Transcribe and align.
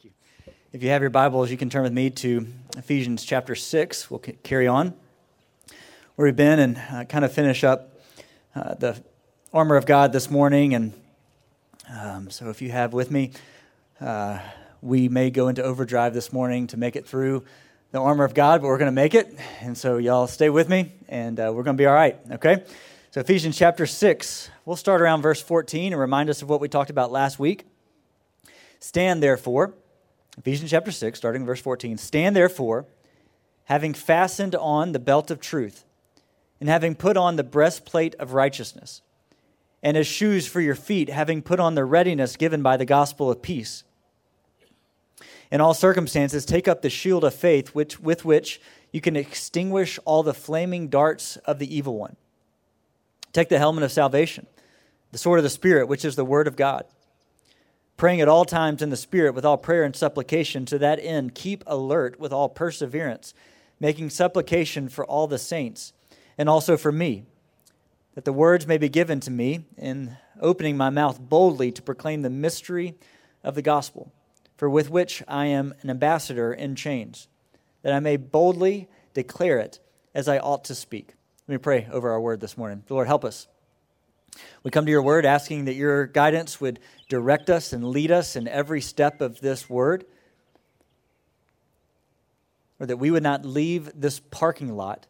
Thank 0.00 0.14
you. 0.46 0.52
If 0.72 0.84
you 0.84 0.90
have 0.90 1.00
your 1.00 1.10
Bibles, 1.10 1.50
you 1.50 1.56
can 1.56 1.70
turn 1.70 1.82
with 1.82 1.92
me 1.92 2.10
to 2.10 2.46
Ephesians 2.76 3.24
chapter 3.24 3.56
6. 3.56 4.08
We'll 4.08 4.20
carry 4.20 4.68
on 4.68 4.94
where 6.14 6.26
we've 6.26 6.36
been 6.36 6.60
and 6.60 6.80
uh, 6.92 7.04
kind 7.04 7.24
of 7.24 7.32
finish 7.32 7.64
up 7.64 7.98
uh, 8.54 8.74
the 8.74 9.02
armor 9.52 9.74
of 9.74 9.86
God 9.86 10.12
this 10.12 10.30
morning. 10.30 10.74
And 10.74 10.92
um, 11.92 12.30
so 12.30 12.48
if 12.48 12.62
you 12.62 12.70
have 12.70 12.92
with 12.92 13.10
me, 13.10 13.32
uh, 14.00 14.38
we 14.80 15.08
may 15.08 15.30
go 15.30 15.48
into 15.48 15.64
overdrive 15.64 16.14
this 16.14 16.32
morning 16.32 16.68
to 16.68 16.76
make 16.76 16.94
it 16.94 17.04
through 17.04 17.44
the 17.90 18.00
armor 18.00 18.22
of 18.22 18.34
God, 18.34 18.60
but 18.60 18.68
we're 18.68 18.78
going 18.78 18.86
to 18.86 18.92
make 18.92 19.16
it. 19.16 19.36
And 19.60 19.76
so 19.76 19.96
y'all 19.96 20.28
stay 20.28 20.48
with 20.48 20.68
me, 20.68 20.92
and 21.08 21.40
uh, 21.40 21.50
we're 21.52 21.64
going 21.64 21.76
to 21.76 21.80
be 21.80 21.86
all 21.86 21.94
right, 21.94 22.16
okay? 22.32 22.62
So 23.10 23.20
Ephesians 23.20 23.58
chapter 23.58 23.84
6, 23.84 24.48
we'll 24.64 24.76
start 24.76 25.00
around 25.00 25.22
verse 25.22 25.42
14 25.42 25.92
and 25.92 26.00
remind 26.00 26.30
us 26.30 26.40
of 26.40 26.48
what 26.48 26.60
we 26.60 26.68
talked 26.68 26.90
about 26.90 27.10
last 27.10 27.40
week. 27.40 27.64
Stand 28.78 29.20
therefore, 29.20 29.74
Ephesians 30.38 30.70
chapter 30.70 30.92
6, 30.92 31.18
starting 31.18 31.44
verse 31.44 31.60
14. 31.60 31.98
Stand 31.98 32.36
therefore, 32.36 32.86
having 33.64 33.92
fastened 33.92 34.54
on 34.54 34.92
the 34.92 35.00
belt 35.00 35.32
of 35.32 35.40
truth, 35.40 35.84
and 36.60 36.68
having 36.68 36.94
put 36.94 37.16
on 37.16 37.36
the 37.36 37.44
breastplate 37.44 38.14
of 38.16 38.34
righteousness, 38.34 39.02
and 39.82 39.96
as 39.96 40.06
shoes 40.06 40.46
for 40.46 40.60
your 40.60 40.76
feet, 40.76 41.08
having 41.08 41.42
put 41.42 41.58
on 41.58 41.74
the 41.74 41.84
readiness 41.84 42.36
given 42.36 42.62
by 42.62 42.76
the 42.76 42.84
gospel 42.84 43.30
of 43.30 43.42
peace. 43.42 43.82
In 45.50 45.60
all 45.60 45.74
circumstances, 45.74 46.44
take 46.44 46.68
up 46.68 46.82
the 46.82 46.90
shield 46.90 47.24
of 47.24 47.34
faith 47.34 47.68
which, 47.68 47.98
with 47.98 48.24
which 48.24 48.60
you 48.92 49.00
can 49.00 49.16
extinguish 49.16 49.98
all 50.04 50.22
the 50.22 50.34
flaming 50.34 50.88
darts 50.88 51.36
of 51.38 51.58
the 51.58 51.74
evil 51.74 51.96
one. 51.96 52.16
Take 53.32 53.48
the 53.48 53.58
helmet 53.58 53.82
of 53.82 53.90
salvation, 53.90 54.46
the 55.10 55.18
sword 55.18 55.40
of 55.40 55.44
the 55.44 55.50
Spirit, 55.50 55.88
which 55.88 56.04
is 56.04 56.16
the 56.16 56.24
word 56.24 56.46
of 56.46 56.54
God 56.54 56.84
praying 57.98 58.20
at 58.22 58.28
all 58.28 58.46
times 58.46 58.80
in 58.80 58.88
the 58.88 58.96
Spirit 58.96 59.34
with 59.34 59.44
all 59.44 59.58
prayer 59.58 59.82
and 59.82 59.94
supplication. 59.94 60.64
To 60.66 60.78
that 60.78 61.00
end, 61.02 61.34
keep 61.34 61.62
alert 61.66 62.18
with 62.18 62.32
all 62.32 62.48
perseverance, 62.48 63.34
making 63.78 64.08
supplication 64.08 64.88
for 64.88 65.04
all 65.04 65.26
the 65.26 65.36
saints, 65.36 65.92
and 66.38 66.48
also 66.48 66.78
for 66.78 66.92
me, 66.92 67.24
that 68.14 68.24
the 68.24 68.32
words 68.32 68.66
may 68.66 68.78
be 68.78 68.88
given 68.88 69.20
to 69.20 69.30
me 69.30 69.64
in 69.76 70.16
opening 70.40 70.76
my 70.76 70.90
mouth 70.90 71.20
boldly 71.20 71.70
to 71.72 71.82
proclaim 71.82 72.22
the 72.22 72.30
mystery 72.30 72.94
of 73.42 73.56
the 73.56 73.62
gospel, 73.62 74.12
for 74.56 74.70
with 74.70 74.88
which 74.88 75.22
I 75.26 75.46
am 75.46 75.74
an 75.82 75.90
ambassador 75.90 76.52
in 76.52 76.76
chains, 76.76 77.26
that 77.82 77.92
I 77.92 78.00
may 78.00 78.16
boldly 78.16 78.88
declare 79.12 79.58
it 79.58 79.80
as 80.14 80.28
I 80.28 80.38
ought 80.38 80.64
to 80.64 80.74
speak. 80.74 81.14
Let 81.48 81.54
me 81.54 81.58
pray 81.58 81.88
over 81.90 82.10
our 82.10 82.20
word 82.20 82.40
this 82.40 82.56
morning. 82.56 82.84
The 82.86 82.94
Lord, 82.94 83.08
help 83.08 83.24
us. 83.24 83.48
We 84.62 84.70
come 84.70 84.84
to 84.84 84.90
your 84.90 85.02
word 85.02 85.26
asking 85.26 85.64
that 85.64 85.74
your 85.74 86.06
guidance 86.06 86.60
would 86.60 86.78
direct 87.08 87.48
us 87.50 87.72
and 87.72 87.88
lead 87.88 88.10
us 88.10 88.36
in 88.36 88.46
every 88.46 88.80
step 88.80 89.20
of 89.20 89.40
this 89.40 89.68
word, 89.68 90.04
or 92.78 92.86
that 92.86 92.98
we 92.98 93.10
would 93.10 93.22
not 93.22 93.44
leave 93.44 93.90
this 93.94 94.20
parking 94.20 94.76
lot 94.76 95.06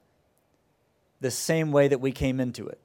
the 1.20 1.30
same 1.30 1.72
way 1.72 1.88
that 1.88 2.00
we 2.00 2.12
came 2.12 2.40
into 2.40 2.66
it, 2.68 2.80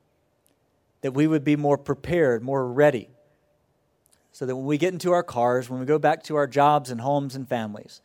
that 1.02 1.14
we 1.14 1.28
would 1.28 1.44
be 1.44 1.56
more 1.56 1.78
prepared, 1.78 2.44
more 2.44 2.68
ready, 2.68 3.10
so 4.32 4.46
that 4.46 4.56
when 4.56 4.66
we 4.66 4.80
get 4.80 4.92
into 4.92 5.12
our 5.12 5.24
cars, 5.24 5.70
when 5.70 5.80
we 5.80 5.86
go 5.86 6.00
back 6.00 6.24
to 6.24 6.36
our 6.36 6.48
jobs 6.48 6.90
and 6.90 7.00
homes 7.00 7.36
and 7.36 7.48
families, 7.48 8.02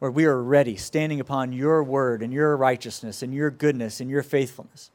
where 0.00 0.10
we 0.10 0.24
are 0.24 0.42
ready, 0.42 0.76
standing 0.76 1.20
upon 1.20 1.52
your 1.52 1.84
word 1.84 2.22
and 2.22 2.32
your 2.32 2.56
righteousness 2.56 3.22
and 3.22 3.32
your 3.32 3.50
goodness 3.50 4.00
and 4.00 4.10
your 4.10 4.22
faithfulness. 4.22 4.90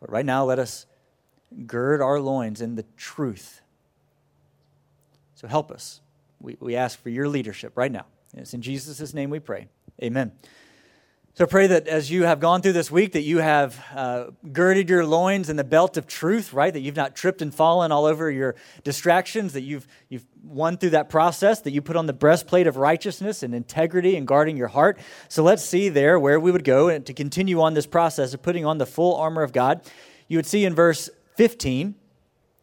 But 0.00 0.10
right 0.10 0.24
now, 0.24 0.44
let 0.44 0.58
us 0.58 0.86
gird 1.66 2.00
our 2.00 2.20
loins 2.20 2.60
in 2.60 2.74
the 2.74 2.84
truth. 2.96 3.62
So 5.34 5.48
help 5.48 5.70
us. 5.70 6.00
We, 6.40 6.56
we 6.60 6.76
ask 6.76 7.00
for 7.02 7.10
your 7.10 7.28
leadership 7.28 7.76
right 7.76 7.92
now. 7.92 8.06
It's 8.36 8.54
in 8.54 8.62
Jesus' 8.62 9.14
name 9.14 9.30
we 9.30 9.38
pray. 9.38 9.68
Amen. 10.02 10.32
So 11.36 11.46
pray 11.46 11.66
that 11.66 11.88
as 11.88 12.12
you 12.12 12.22
have 12.22 12.38
gone 12.38 12.62
through 12.62 12.74
this 12.74 12.92
week, 12.92 13.12
that 13.14 13.22
you 13.22 13.38
have 13.38 13.84
uh, 13.92 14.26
girded 14.52 14.88
your 14.88 15.04
loins 15.04 15.50
in 15.50 15.56
the 15.56 15.64
belt 15.64 15.96
of 15.96 16.06
truth, 16.06 16.52
right? 16.52 16.72
That 16.72 16.78
you've 16.78 16.94
not 16.94 17.16
tripped 17.16 17.42
and 17.42 17.52
fallen 17.52 17.90
all 17.90 18.04
over 18.04 18.30
your 18.30 18.54
distractions, 18.84 19.52
that 19.54 19.62
you've, 19.62 19.84
you've 20.08 20.24
won 20.44 20.76
through 20.76 20.90
that 20.90 21.08
process, 21.08 21.60
that 21.62 21.72
you 21.72 21.82
put 21.82 21.96
on 21.96 22.06
the 22.06 22.12
breastplate 22.12 22.68
of 22.68 22.76
righteousness 22.76 23.42
and 23.42 23.52
integrity 23.52 24.16
and 24.16 24.28
guarding 24.28 24.56
your 24.56 24.68
heart. 24.68 24.96
So 25.28 25.42
let's 25.42 25.64
see 25.64 25.88
there 25.88 26.20
where 26.20 26.38
we 26.38 26.52
would 26.52 26.62
go 26.62 26.88
and 26.88 27.04
to 27.06 27.12
continue 27.12 27.60
on 27.60 27.74
this 27.74 27.86
process 27.86 28.32
of 28.32 28.40
putting 28.40 28.64
on 28.64 28.78
the 28.78 28.86
full 28.86 29.16
armor 29.16 29.42
of 29.42 29.52
God. 29.52 29.80
You 30.28 30.38
would 30.38 30.46
see 30.46 30.64
in 30.64 30.72
verse 30.72 31.10
15, 31.36 31.94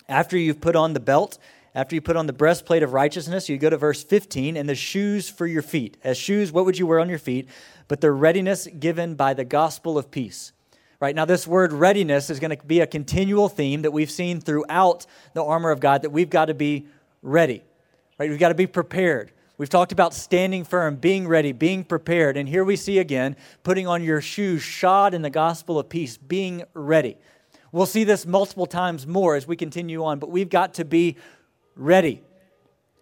after 0.08 0.38
you've 0.38 0.62
put 0.62 0.76
on 0.76 0.94
the 0.94 1.00
belt, 1.00 1.38
after 1.74 1.96
you 1.96 2.02
put 2.02 2.18
on 2.18 2.28
the 2.28 2.34
breastplate 2.34 2.84
of 2.84 2.94
righteousness, 2.94 3.48
you 3.48 3.58
go 3.58 3.70
to 3.70 3.78
verse 3.78 4.04
15, 4.04 4.58
and 4.58 4.68
the 4.68 4.76
shoes 4.76 5.30
for 5.30 5.48
your 5.48 5.62
feet. 5.62 5.98
As 6.04 6.18
shoes, 6.18 6.52
what 6.52 6.66
would 6.66 6.78
you 6.78 6.86
wear 6.86 7.00
on 7.00 7.10
your 7.10 7.20
feet? 7.20 7.48
But 7.88 8.02
the 8.02 8.12
readiness 8.12 8.68
given 8.68 9.16
by 9.16 9.34
the 9.34 9.46
gospel 9.46 9.98
of 9.98 10.12
peace. 10.12 10.52
Right 11.00 11.16
now, 11.16 11.26
this 11.26 11.48
word 11.48 11.74
readiness 11.74 12.30
is 12.30 12.40
going 12.40 12.56
to 12.56 12.66
be 12.66 12.82
a 12.82 12.88
continual 12.88 13.50
theme 13.50 13.82
that 13.82 13.92
we've 13.92 14.12
seen 14.12 14.40
throughout 14.40 15.06
the 15.34 15.44
armor 15.44 15.72
of 15.72 15.80
God 15.80 16.04
that 16.04 16.12
we've 16.12 16.30
got 16.30 16.46
to 16.46 16.54
be 16.54 16.88
ready. 17.22 17.64
Right? 18.20 18.30
We've 18.30 18.40
got 18.40 18.50
to 18.50 18.56
be 18.56 18.68
prepared. 18.68 19.32
We've 19.58 19.70
talked 19.70 19.92
about 19.92 20.14
standing 20.14 20.64
firm, 20.64 20.96
being 20.96 21.28
ready, 21.28 21.54
being 21.54 21.84
prepared. 21.84 22.38
And 22.38 22.48
here 22.48 22.64
we 22.64 22.76
see 22.76 23.00
again 23.00 23.36
putting 23.64 23.88
on 23.88 24.04
your 24.04 24.22
shoes 24.22 24.62
shod 24.62 25.14
in 25.14 25.22
the 25.22 25.30
gospel 25.30 25.80
of 25.80 25.90
peace, 25.90 26.18
being 26.18 26.64
ready. 26.74 27.18
We'll 27.72 27.86
see 27.86 28.04
this 28.04 28.26
multiple 28.26 28.66
times 28.66 29.08
more 29.08 29.36
as 29.36 29.48
we 29.48 29.56
continue 29.56 30.04
on, 30.04 30.20
but 30.20 30.30
we've 30.30 30.50
got 30.50 30.76
to 30.76 30.86
be 30.86 31.18
ready. 31.76 32.22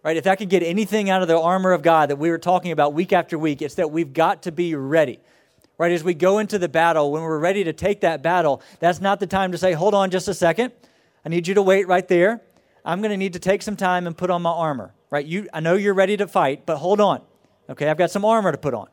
Right? 0.02 0.16
If 0.16 0.26
I 0.26 0.36
could 0.36 0.48
get 0.48 0.62
anything 0.62 1.10
out 1.10 1.22
of 1.22 1.28
the 1.28 1.38
armor 1.38 1.72
of 1.72 1.82
God 1.82 2.10
that 2.10 2.16
we 2.16 2.30
were 2.30 2.38
talking 2.38 2.72
about 2.72 2.94
week 2.94 3.12
after 3.12 3.38
week, 3.38 3.62
it's 3.62 3.74
that 3.74 3.90
we've 3.90 4.12
got 4.12 4.42
to 4.44 4.52
be 4.52 4.74
ready. 4.74 5.18
Right? 5.76 5.92
As 5.92 6.04
we 6.04 6.14
go 6.14 6.38
into 6.38 6.58
the 6.58 6.68
battle, 6.68 7.10
when 7.10 7.22
we're 7.22 7.38
ready 7.38 7.64
to 7.64 7.72
take 7.72 8.00
that 8.02 8.22
battle, 8.22 8.62
that's 8.78 9.00
not 9.00 9.20
the 9.20 9.26
time 9.26 9.52
to 9.52 9.58
say, 9.58 9.72
hold 9.72 9.94
on 9.94 10.10
just 10.10 10.28
a 10.28 10.34
second. 10.34 10.72
I 11.24 11.28
need 11.28 11.48
you 11.48 11.54
to 11.54 11.62
wait 11.62 11.88
right 11.88 12.06
there. 12.06 12.40
I'm 12.84 13.00
going 13.00 13.10
to 13.10 13.16
need 13.16 13.34
to 13.34 13.38
take 13.38 13.62
some 13.62 13.76
time 13.76 14.06
and 14.06 14.16
put 14.16 14.30
on 14.30 14.40
my 14.40 14.50
armor. 14.50 14.94
Right? 15.10 15.26
You, 15.26 15.48
I 15.52 15.60
know 15.60 15.74
you're 15.74 15.94
ready 15.94 16.16
to 16.16 16.26
fight, 16.26 16.64
but 16.64 16.76
hold 16.76 17.00
on. 17.00 17.20
Okay, 17.68 17.88
I've 17.88 17.98
got 17.98 18.10
some 18.10 18.24
armor 18.24 18.52
to 18.52 18.58
put 18.58 18.74
on. 18.74 18.88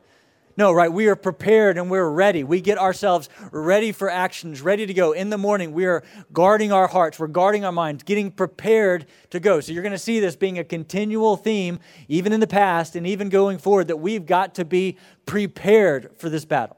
No, 0.58 0.74
right? 0.74 0.92
We 0.92 1.08
are 1.08 1.16
prepared 1.16 1.78
and 1.78 1.92
we're 1.92 2.10
ready. 2.10 2.44
We 2.44 2.62
get 2.62 2.80
ourselves 2.80 3.30
ready 3.52 3.92
for 3.92 4.10
actions, 4.10 4.60
ready 4.60 4.88
to 4.88 4.94
go. 4.94 5.12
In 5.12 5.30
the 5.30 5.38
morning, 5.38 5.72
we 5.72 5.86
are 5.86 6.04
guarding 6.34 6.72
our 6.72 6.88
hearts, 6.88 7.20
we're 7.20 7.28
guarding 7.28 7.64
our 7.64 7.72
minds, 7.72 8.02
getting 8.02 8.32
prepared 8.32 9.06
to 9.30 9.40
go. 9.40 9.60
So 9.60 9.72
you're 9.72 9.84
going 9.84 9.92
to 9.92 10.00
see 10.00 10.20
this 10.20 10.36
being 10.36 10.58
a 10.58 10.64
continual 10.64 11.38
theme, 11.38 11.80
even 12.08 12.34
in 12.34 12.40
the 12.40 12.48
past 12.48 12.96
and 12.96 13.06
even 13.06 13.30
going 13.30 13.60
forward, 13.60 13.88
that 13.90 13.98
we've 13.98 14.26
got 14.26 14.56
to 14.56 14.66
be 14.66 14.98
prepared 15.28 16.10
for 16.18 16.28
this 16.28 16.44
battle. 16.44 16.78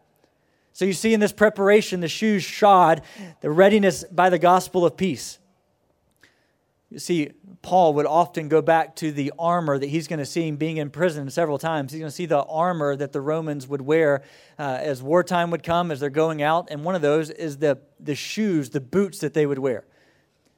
So 0.73 0.83
you 0.83 0.93
see 0.93 1.13
in 1.13 1.21
this 1.21 1.33
preparation, 1.33 2.01
the 2.01 2.09
shoes 2.09 2.43
shod, 2.43 3.01
the 3.39 3.49
readiness 3.49 4.03
by 4.03 4.29
the 4.29 4.39
gospel 4.39 4.85
of 4.85 4.97
peace. 4.97 5.39
You 6.89 6.97
see, 6.97 7.29
Paul 7.61 7.93
would 7.95 8.07
often 8.07 8.49
go 8.49 8.63
back 8.63 8.95
to 8.97 9.11
the 9.11 9.31
armor 9.37 9.77
that 9.77 9.87
he's 9.87 10.07
going 10.07 10.19
to 10.19 10.25
see 10.25 10.47
him 10.47 10.55
being 10.55 10.77
in 10.77 10.89
prison 10.89 11.29
several 11.29 11.59
times. 11.59 11.91
He's 11.91 11.99
going 11.99 12.09
to 12.09 12.15
see 12.15 12.25
the 12.25 12.43
armor 12.43 12.95
that 12.95 13.11
the 13.11 13.21
Romans 13.21 13.67
would 13.67 13.81
wear 13.81 14.23
uh, 14.57 14.79
as 14.81 15.03
wartime 15.03 15.51
would 15.51 15.61
come, 15.61 15.91
as 15.91 15.99
they're 15.99 16.09
going 16.09 16.41
out. 16.41 16.69
And 16.71 16.83
one 16.83 16.95
of 16.95 17.03
those 17.03 17.29
is 17.29 17.57
the, 17.57 17.77
the 17.99 18.15
shoes, 18.15 18.71
the 18.71 18.81
boots 18.81 19.19
that 19.19 19.35
they 19.35 19.45
would 19.45 19.59
wear. 19.59 19.85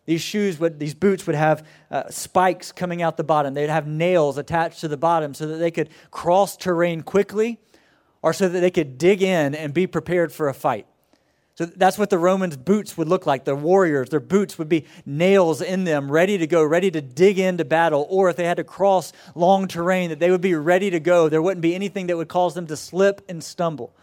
These 0.05 0.21
shoes 0.21 0.57
would, 0.59 0.79
these 0.79 0.93
boots 0.93 1.27
would 1.27 1.35
have 1.35 1.67
uh, 1.91 2.09
spikes 2.09 2.71
coming 2.71 3.01
out 3.01 3.17
the 3.17 3.23
bottom. 3.25 3.53
They'd 3.53 3.69
have 3.69 3.87
nails 3.87 4.37
attached 4.37 4.79
to 4.81 4.87
the 4.87 4.97
bottom 4.97 5.33
so 5.33 5.47
that 5.47 5.57
they 5.57 5.69
could 5.69 5.89
cross 6.11 6.55
terrain 6.55 7.01
quickly 7.01 7.59
or 8.21 8.31
so 8.31 8.47
that 8.47 8.59
they 8.61 8.71
could 8.71 8.97
dig 8.97 9.21
in 9.21 9.53
and 9.53 9.73
be 9.73 9.85
prepared 9.85 10.31
for 10.31 10.47
a 10.47 10.53
fight. 10.53 10.87
So 11.55 11.65
that's 11.65 11.97
what 11.97 12.09
the 12.09 12.17
Romans' 12.17 12.55
boots 12.55 12.97
would 12.97 13.09
look 13.09 13.25
like. 13.25 13.43
The 13.43 13.55
warriors, 13.55 14.09
their 14.09 14.21
boots 14.21 14.57
would 14.57 14.69
be 14.69 14.85
nails 15.05 15.61
in 15.61 15.83
them, 15.83 16.11
ready 16.11 16.37
to 16.37 16.47
go, 16.47 16.63
ready 16.63 16.89
to 16.91 17.01
dig 17.01 17.39
into 17.39 17.65
battle. 17.65 18.07
Or 18.09 18.29
if 18.29 18.37
they 18.37 18.45
had 18.45 18.57
to 18.57 18.63
cross 18.63 19.11
long 19.35 19.67
terrain, 19.67 20.09
that 20.09 20.19
they 20.19 20.31
would 20.31 20.41
be 20.41 20.55
ready 20.55 20.89
to 20.89 20.99
go. 20.99 21.27
There 21.27 21.41
wouldn't 21.41 21.61
be 21.61 21.75
anything 21.75 22.07
that 22.07 22.17
would 22.17 22.29
cause 22.29 22.53
them 22.53 22.67
to 22.67 22.77
slip 22.77 23.21
and 23.27 23.43
stumble. 23.43 23.93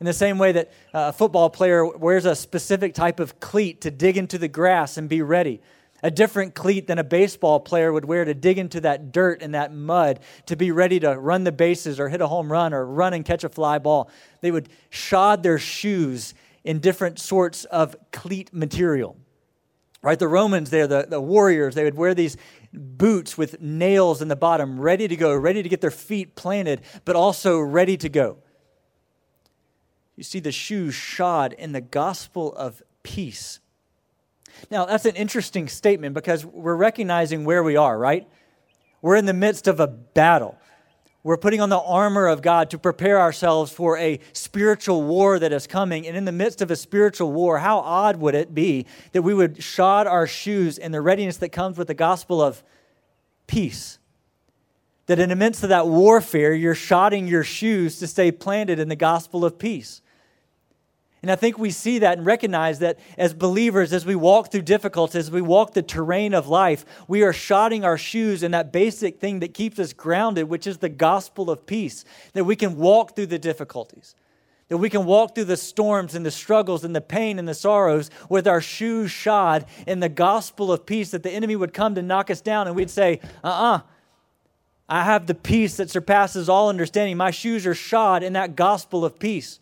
In 0.00 0.06
the 0.06 0.12
same 0.12 0.38
way 0.38 0.52
that 0.52 0.68
uh, 0.92 1.06
a 1.08 1.12
football 1.12 1.48
player 1.48 1.86
wears 1.86 2.24
a 2.24 2.34
specific 2.34 2.94
type 2.94 3.20
of 3.20 3.38
cleat 3.38 3.80
to 3.82 3.90
dig 3.90 4.16
into 4.16 4.36
the 4.36 4.48
grass 4.48 4.96
and 4.96 5.08
be 5.08 5.22
ready, 5.22 5.60
a 6.02 6.10
different 6.10 6.54
cleat 6.54 6.86
than 6.88 6.98
a 6.98 7.04
baseball 7.04 7.60
player 7.60 7.90
would 7.92 8.04
wear 8.04 8.24
to 8.24 8.34
dig 8.34 8.58
into 8.58 8.80
that 8.82 9.12
dirt 9.12 9.40
and 9.40 9.54
that 9.54 9.72
mud 9.72 10.20
to 10.46 10.56
be 10.56 10.70
ready 10.70 11.00
to 11.00 11.18
run 11.18 11.44
the 11.44 11.52
bases 11.52 11.98
or 11.98 12.10
hit 12.10 12.20
a 12.20 12.26
home 12.26 12.52
run 12.52 12.74
or 12.74 12.84
run 12.84 13.14
and 13.14 13.24
catch 13.24 13.44
a 13.44 13.48
fly 13.48 13.78
ball. 13.78 14.10
They 14.42 14.50
would 14.50 14.68
shod 14.90 15.42
their 15.42 15.58
shoes 15.58 16.34
in 16.64 16.80
different 16.80 17.18
sorts 17.18 17.64
of 17.66 17.94
cleat 18.10 18.52
material. 18.52 19.16
Right? 20.02 20.18
The 20.18 20.28
Romans, 20.28 20.70
there, 20.70 20.86
the, 20.86 21.06
the 21.08 21.20
warriors, 21.20 21.74
they 21.74 21.84
would 21.84 21.96
wear 21.96 22.14
these 22.14 22.36
boots 22.72 23.38
with 23.38 23.60
nails 23.60 24.20
in 24.20 24.28
the 24.28 24.36
bottom, 24.36 24.78
ready 24.78 25.08
to 25.08 25.16
go, 25.16 25.34
ready 25.34 25.62
to 25.62 25.68
get 25.68 25.80
their 25.80 25.90
feet 25.90 26.34
planted, 26.34 26.82
but 27.04 27.16
also 27.16 27.58
ready 27.58 27.96
to 27.96 28.08
go. 28.08 28.38
You 30.16 30.22
see 30.22 30.40
the 30.40 30.52
shoes 30.52 30.94
shod 30.94 31.54
in 31.54 31.72
the 31.72 31.80
gospel 31.80 32.54
of 32.54 32.82
peace. 33.02 33.60
Now, 34.70 34.84
that's 34.84 35.06
an 35.06 35.16
interesting 35.16 35.68
statement 35.68 36.14
because 36.14 36.44
we're 36.44 36.76
recognizing 36.76 37.44
where 37.44 37.62
we 37.62 37.76
are, 37.76 37.98
right? 37.98 38.28
We're 39.02 39.16
in 39.16 39.26
the 39.26 39.34
midst 39.34 39.66
of 39.66 39.80
a 39.80 39.86
battle. 39.86 40.58
We're 41.24 41.38
putting 41.38 41.62
on 41.62 41.70
the 41.70 41.80
armor 41.80 42.26
of 42.26 42.42
God 42.42 42.68
to 42.70 42.78
prepare 42.78 43.18
ourselves 43.18 43.72
for 43.72 43.96
a 43.96 44.20
spiritual 44.34 45.02
war 45.02 45.38
that 45.38 45.54
is 45.54 45.66
coming. 45.66 46.06
And 46.06 46.18
in 46.18 46.26
the 46.26 46.32
midst 46.32 46.60
of 46.60 46.70
a 46.70 46.76
spiritual 46.76 47.32
war, 47.32 47.58
how 47.58 47.78
odd 47.78 48.16
would 48.18 48.34
it 48.34 48.54
be 48.54 48.84
that 49.12 49.22
we 49.22 49.32
would 49.32 49.62
shod 49.62 50.06
our 50.06 50.26
shoes 50.26 50.76
in 50.76 50.92
the 50.92 51.00
readiness 51.00 51.38
that 51.38 51.48
comes 51.48 51.78
with 51.78 51.88
the 51.88 51.94
gospel 51.94 52.42
of 52.42 52.62
peace? 53.46 53.98
That 55.06 55.18
in 55.18 55.30
the 55.30 55.36
midst 55.36 55.62
of 55.62 55.70
that 55.70 55.86
warfare, 55.86 56.52
you're 56.52 56.74
shodding 56.74 57.26
your 57.26 57.42
shoes 57.42 57.98
to 58.00 58.06
stay 58.06 58.30
planted 58.30 58.78
in 58.78 58.90
the 58.90 58.96
gospel 58.96 59.46
of 59.46 59.58
peace. 59.58 60.02
And 61.24 61.30
I 61.30 61.36
think 61.36 61.56
we 61.56 61.70
see 61.70 62.00
that 62.00 62.18
and 62.18 62.26
recognize 62.26 62.80
that 62.80 62.98
as 63.16 63.32
believers, 63.32 63.94
as 63.94 64.04
we 64.04 64.14
walk 64.14 64.52
through 64.52 64.60
difficulties, 64.60 65.16
as 65.16 65.30
we 65.30 65.40
walk 65.40 65.72
the 65.72 65.80
terrain 65.80 66.34
of 66.34 66.48
life, 66.48 66.84
we 67.08 67.22
are 67.22 67.32
shodding 67.32 67.82
our 67.82 67.96
shoes 67.96 68.42
in 68.42 68.50
that 68.50 68.74
basic 68.74 69.20
thing 69.20 69.40
that 69.40 69.54
keeps 69.54 69.78
us 69.78 69.94
grounded, 69.94 70.50
which 70.50 70.66
is 70.66 70.76
the 70.76 70.90
gospel 70.90 71.50
of 71.50 71.64
peace, 71.64 72.04
that 72.34 72.44
we 72.44 72.54
can 72.54 72.76
walk 72.76 73.16
through 73.16 73.28
the 73.28 73.38
difficulties. 73.38 74.14
That 74.68 74.76
we 74.76 74.90
can 74.90 75.06
walk 75.06 75.34
through 75.34 75.44
the 75.44 75.56
storms 75.56 76.14
and 76.14 76.26
the 76.26 76.30
struggles 76.30 76.84
and 76.84 76.94
the 76.94 77.00
pain 77.00 77.38
and 77.38 77.48
the 77.48 77.54
sorrows 77.54 78.10
with 78.28 78.46
our 78.46 78.60
shoes 78.60 79.10
shod 79.10 79.64
in 79.86 80.00
the 80.00 80.10
gospel 80.10 80.70
of 80.70 80.84
peace, 80.84 81.12
that 81.12 81.22
the 81.22 81.32
enemy 81.32 81.56
would 81.56 81.72
come 81.72 81.94
to 81.94 82.02
knock 82.02 82.28
us 82.28 82.42
down 82.42 82.66
and 82.66 82.76
we'd 82.76 82.90
say, 82.90 83.20
uh 83.42 83.46
uh-uh, 83.46 83.76
uh 83.76 83.80
I 84.90 85.04
have 85.04 85.26
the 85.26 85.34
peace 85.34 85.78
that 85.78 85.88
surpasses 85.88 86.50
all 86.50 86.68
understanding. 86.68 87.16
My 87.16 87.30
shoes 87.30 87.66
are 87.66 87.74
shod 87.74 88.22
in 88.22 88.34
that 88.34 88.56
gospel 88.56 89.06
of 89.06 89.18
peace. 89.18 89.58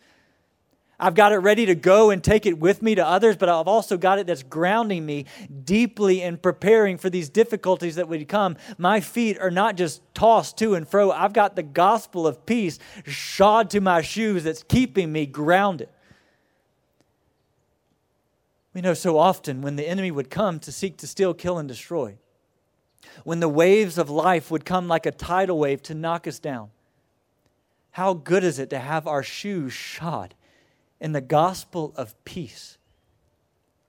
I've 1.03 1.17
got 1.17 1.33
it 1.33 1.39
ready 1.39 1.67
to 1.67 1.75
go 1.75 2.11
and 2.11 2.23
take 2.23 2.47
it 2.47 2.61
with 2.61 2.81
me 2.81 2.95
to 2.95 3.05
others, 3.05 3.37
but 3.37 3.49
I've 3.49 3.67
also 3.67 3.99
got 3.99 4.21
it 4.21 4.29
that's 4.29 4.45
grounding 4.45 5.05
me 5.05 5.27
deeply 5.65 6.23
in 6.23 6.37
preparing 6.37 6.97
for 6.97 7.11
these 7.11 7.29
difficulties 7.29 7.97
that 7.97 8.09
would 8.09 8.29
come. 8.29 8.57
My 8.79 9.01
feet 9.01 9.37
are 9.41 9.51
not 9.51 9.75
just 9.75 10.01
tossed 10.15 10.59
to 10.59 10.75
and 10.75 10.87
fro. 10.87 11.11
I've 11.11 11.33
got 11.33 11.57
the 11.57 11.65
gospel 11.65 12.25
of 12.25 12.47
peace 12.47 12.79
shod 13.05 13.69
to 13.71 13.81
my 13.81 14.01
shoes 14.01 14.45
that's 14.45 14.63
keeping 14.63 15.11
me 15.11 15.27
grounded. 15.27 15.89
We 18.73 18.81
know 18.81 18.95
so 18.95 19.19
often 19.19 19.61
when 19.61 19.75
the 19.75 19.89
enemy 19.89 20.13
would 20.13 20.31
come 20.31 20.61
to 20.61 20.71
seek 20.71 20.99
to 20.99 21.09
steal, 21.09 21.35
kill, 21.35 21.59
and 21.59 21.67
destroy, 21.67 22.15
when 23.25 23.41
the 23.41 23.49
waves 23.49 23.99
of 23.99 24.09
life 24.09 24.53
would 24.53 24.65
come 24.65 24.87
like 24.87 25.05
a 25.05 25.11
tidal 25.11 25.59
wave 25.59 25.83
to 25.83 25.95
knock 25.95 26.29
us 26.29 26.39
down, 26.39 26.71
how 27.91 28.15
good 28.15 28.45
is 28.45 28.61
it 28.61 28.71
to 28.71 28.79
have 28.79 29.09
our 29.09 29.25
shoes 29.25 29.73
shod 29.73 30.37
in 31.03 31.11
the 31.11 31.21
gospel 31.21 31.93
of 31.97 32.15
peace. 32.25 32.79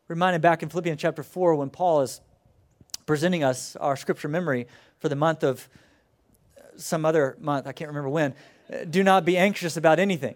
Reminded 0.07 0.41
back 0.41 0.63
in 0.63 0.69
Philippians 0.69 0.99
chapter 0.99 1.21
4 1.21 1.55
when 1.55 1.69
Paul 1.69 2.01
is 2.01 2.19
presenting 3.05 3.43
us 3.43 3.75
our 3.75 3.95
scripture 3.95 4.27
memory 4.27 4.67
for 4.97 5.09
the 5.09 5.15
month 5.15 5.43
of 5.43 5.69
uh, 6.57 6.61
some 6.75 7.05
other 7.05 7.37
month, 7.39 7.67
I 7.67 7.71
can't 7.71 7.89
remember 7.89 8.09
when. 8.09 8.33
Uh, 8.71 8.85
do 8.85 9.03
not 9.03 9.25
be 9.25 9.37
anxious 9.37 9.77
about 9.77 9.99
anything, 9.99 10.33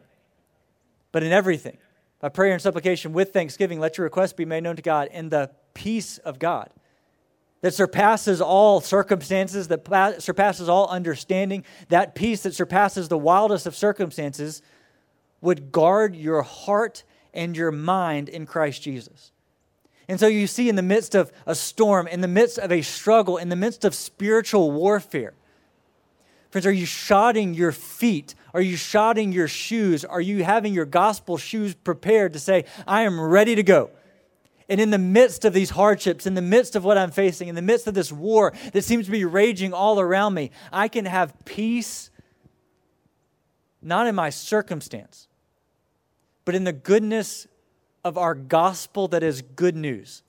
but 1.12 1.24
in 1.24 1.32
everything, 1.32 1.80
by 2.20 2.30
prayer 2.30 2.54
and 2.54 2.62
supplication 2.62 3.12
with 3.12 3.34
thanksgiving, 3.34 3.80
let 3.80 3.98
your 3.98 4.06
requests 4.06 4.34
be 4.34 4.46
made 4.46 4.62
known 4.62 4.76
to 4.76 4.84
God 4.84 5.10
in 5.12 5.30
the 5.30 5.50
peace 5.74 6.20
of 6.20 6.38
God 6.38 6.70
that 7.62 7.74
surpasses 7.74 8.40
all 8.40 8.82
circumstances, 8.82 9.68
that 9.70 10.22
surpasses 10.22 10.70
all 10.70 10.88
understanding, 10.90 11.64
that 11.90 12.14
peace 12.14 12.44
that 12.44 12.54
surpasses 12.54 13.08
the 13.08 13.18
wildest 13.18 13.66
of 13.66 13.76
circumstances 13.76 14.62
would 15.42 15.72
guard 15.72 16.16
your 16.16 16.42
heart 16.42 17.04
and 17.34 17.56
your 17.56 17.72
mind 17.72 18.30
in 18.30 18.46
Christ 18.46 18.82
Jesus. 18.82 19.32
And 20.08 20.20
so 20.20 20.28
you 20.28 20.48
see, 20.48 20.70
in 20.70 20.76
the 20.76 20.82
midst 20.82 21.16
of 21.16 21.32
a 21.46 21.54
storm, 21.54 22.08
in 22.08 22.22
the 22.22 22.28
midst 22.28 22.58
of 22.58 22.72
a 22.72 22.82
struggle, 22.82 23.38
in 23.38 23.50
the 23.50 23.56
midst 23.56 23.84
of 23.84 23.94
spiritual 23.94 24.72
warfare, 24.72 25.34
friends, 26.50 26.66
are 26.66 26.72
you 26.72 26.86
shodding 26.86 27.54
your 27.54 27.74
feet? 27.74 28.34
Are 28.54 28.62
you 28.62 28.78
shodding 28.78 29.34
your 29.34 29.50
shoes? 29.50 30.06
Are 30.06 30.22
you 30.22 30.44
having 30.44 30.74
your 30.74 30.86
gospel 30.86 31.38
shoes 31.38 31.76
prepared 31.76 32.34
to 32.34 32.40
say, 32.40 32.66
I 32.88 33.02
am 33.02 33.20
ready 33.20 33.56
to 33.56 33.64
go? 33.64 33.90
And 34.70 34.82
in 34.82 34.90
the 34.90 34.98
midst 34.98 35.46
of 35.46 35.54
these 35.54 35.70
hardships, 35.72 36.26
in 36.26 36.34
the 36.34 36.42
midst 36.42 36.76
of 36.76 36.84
what 36.84 36.98
I'm 36.98 37.12
facing, 37.12 37.48
in 37.48 37.56
the 37.56 37.62
midst 37.62 37.88
of 37.88 37.94
this 37.94 38.12
war 38.12 38.54
that 38.74 38.84
seems 38.84 39.06
to 39.06 39.12
be 39.12 39.26
raging 39.26 39.74
all 39.74 40.00
around 40.00 40.34
me, 40.34 40.52
I 40.72 40.88
can 40.88 41.06
have 41.06 41.34
peace, 41.46 42.10
not 43.88 44.08
in 44.08 44.16
my 44.16 44.30
circumstance, 44.30 45.28
but 46.46 46.56
in 46.56 46.64
the 46.64 46.74
goodness 46.74 47.48
of 48.04 48.18
our 48.18 48.36
gospel 48.36 49.08
that 49.10 49.24
is 49.24 49.42
good 49.42 49.76
news. 49.76 50.24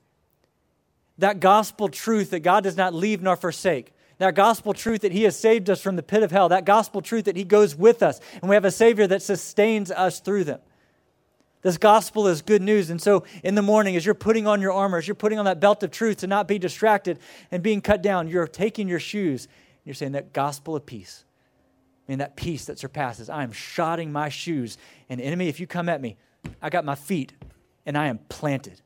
That 1.17 1.39
gospel 1.39 1.89
truth 1.89 2.31
that 2.31 2.39
God 2.39 2.63
does 2.63 2.77
not 2.77 2.93
leave 2.93 3.21
nor 3.21 3.35
forsake. 3.35 3.93
That 4.19 4.35
gospel 4.35 4.73
truth 4.73 5.01
that 5.01 5.11
He 5.11 5.23
has 5.23 5.37
saved 5.37 5.69
us 5.69 5.81
from 5.81 5.95
the 5.95 6.03
pit 6.03 6.23
of 6.23 6.31
hell. 6.31 6.49
That 6.49 6.65
gospel 6.65 7.01
truth 7.01 7.25
that 7.25 7.35
He 7.35 7.43
goes 7.43 7.75
with 7.75 8.01
us. 8.01 8.19
And 8.41 8.49
we 8.49 8.55
have 8.55 8.65
a 8.65 8.71
Savior 8.71 9.07
that 9.07 9.21
sustains 9.21 9.91
us 9.91 10.19
through 10.19 10.45
them. 10.45 10.59
This 11.61 11.77
gospel 11.77 12.27
is 12.27 12.41
good 12.41 12.61
news. 12.61 12.89
And 12.89 13.01
so 13.01 13.25
in 13.43 13.55
the 13.55 13.61
morning, 13.61 13.97
as 13.97 14.05
you're 14.05 14.15
putting 14.15 14.47
on 14.47 14.61
your 14.61 14.71
armor, 14.71 14.97
as 14.97 15.07
you're 15.07 15.15
putting 15.15 15.39
on 15.39 15.45
that 15.45 15.59
belt 15.59 15.83
of 15.83 15.91
truth 15.91 16.17
to 16.17 16.27
not 16.27 16.47
be 16.47 16.57
distracted 16.57 17.19
and 17.51 17.61
being 17.61 17.81
cut 17.81 18.01
down, 18.01 18.29
you're 18.29 18.47
taking 18.47 18.87
your 18.87 18.99
shoes. 18.99 19.45
And 19.45 19.85
you're 19.85 19.93
saying 19.93 20.13
that 20.13 20.31
gospel 20.31 20.75
of 20.75 20.85
peace. 20.85 21.25
Mean, 22.09 22.17
that 22.17 22.35
peace 22.35 22.65
that 22.65 22.79
surpasses. 22.79 23.29
I 23.29 23.43
am 23.43 23.51
shodding 23.51 24.09
my 24.09 24.29
shoes 24.29 24.79
and 25.09 25.21
enemy, 25.21 25.47
if 25.47 25.59
you 25.59 25.67
come 25.67 25.87
at 25.87 26.01
me, 26.01 26.17
I 26.59 26.71
got 26.71 26.83
my 26.83 26.95
feet 26.95 27.33
and 27.85 27.95
I 27.95 28.07
am 28.07 28.17
planted. 28.29 28.81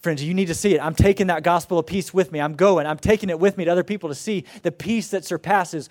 Friends, 0.00 0.20
you 0.20 0.34
need 0.34 0.46
to 0.46 0.54
see 0.54 0.74
it. 0.74 0.80
I'm 0.80 0.96
taking 0.96 1.28
that 1.28 1.44
gospel 1.44 1.78
of 1.78 1.86
peace 1.86 2.12
with 2.12 2.32
me. 2.32 2.40
I'm 2.40 2.54
going. 2.54 2.88
I'm 2.88 2.98
taking 2.98 3.30
it 3.30 3.38
with 3.38 3.56
me 3.56 3.66
to 3.66 3.70
other 3.70 3.84
people 3.84 4.08
to 4.08 4.16
see 4.16 4.44
the 4.62 4.72
peace 4.72 5.10
that 5.10 5.24
surpasses 5.24 5.88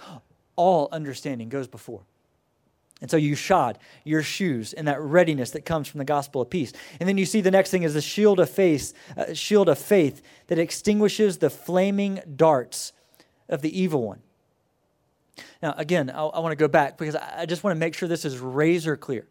all 0.58 0.90
understanding 0.92 1.48
goes 1.48 1.70
before. 1.70 2.02
And 3.00 3.10
so 3.10 3.16
you 3.16 3.34
shod 3.34 3.80
your 4.04 4.22
shoes 4.22 4.74
in 4.74 4.86
that 4.86 5.00
readiness 5.00 5.52
that 5.52 5.64
comes 5.64 5.88
from 5.88 6.00
the 6.00 6.06
gospel 6.06 6.42
of 6.42 6.50
peace. 6.50 6.74
And 7.00 7.08
then 7.08 7.18
you 7.18 7.26
see 7.26 7.40
the 7.40 7.52
next 7.52 7.72
thing 7.72 7.84
is 7.84 7.94
the 7.94 8.02
shield 8.02 8.42
of 8.42 8.50
faith, 8.50 8.94
uh, 9.16 9.34
shield 9.34 9.70
of 9.70 9.80
faith 9.80 10.22
that 10.48 10.60
extinguishes 10.60 11.38
the 11.38 11.50
flaming 11.50 12.20
darts 12.36 12.92
of 13.48 13.62
the 13.62 13.82
evil 13.82 14.04
one. 14.04 14.22
Now, 15.62 15.74
again, 15.78 16.10
I, 16.10 16.24
I 16.24 16.40
want 16.40 16.52
to 16.52 16.58
go 16.58 16.68
back 16.68 16.98
because 16.98 17.16
I 17.16 17.46
just 17.46 17.64
want 17.64 17.76
to 17.76 17.80
make 17.80 17.94
sure 17.94 18.08
this 18.08 18.26
is 18.26 18.38
razor 18.38 18.98
clear. 18.98 19.28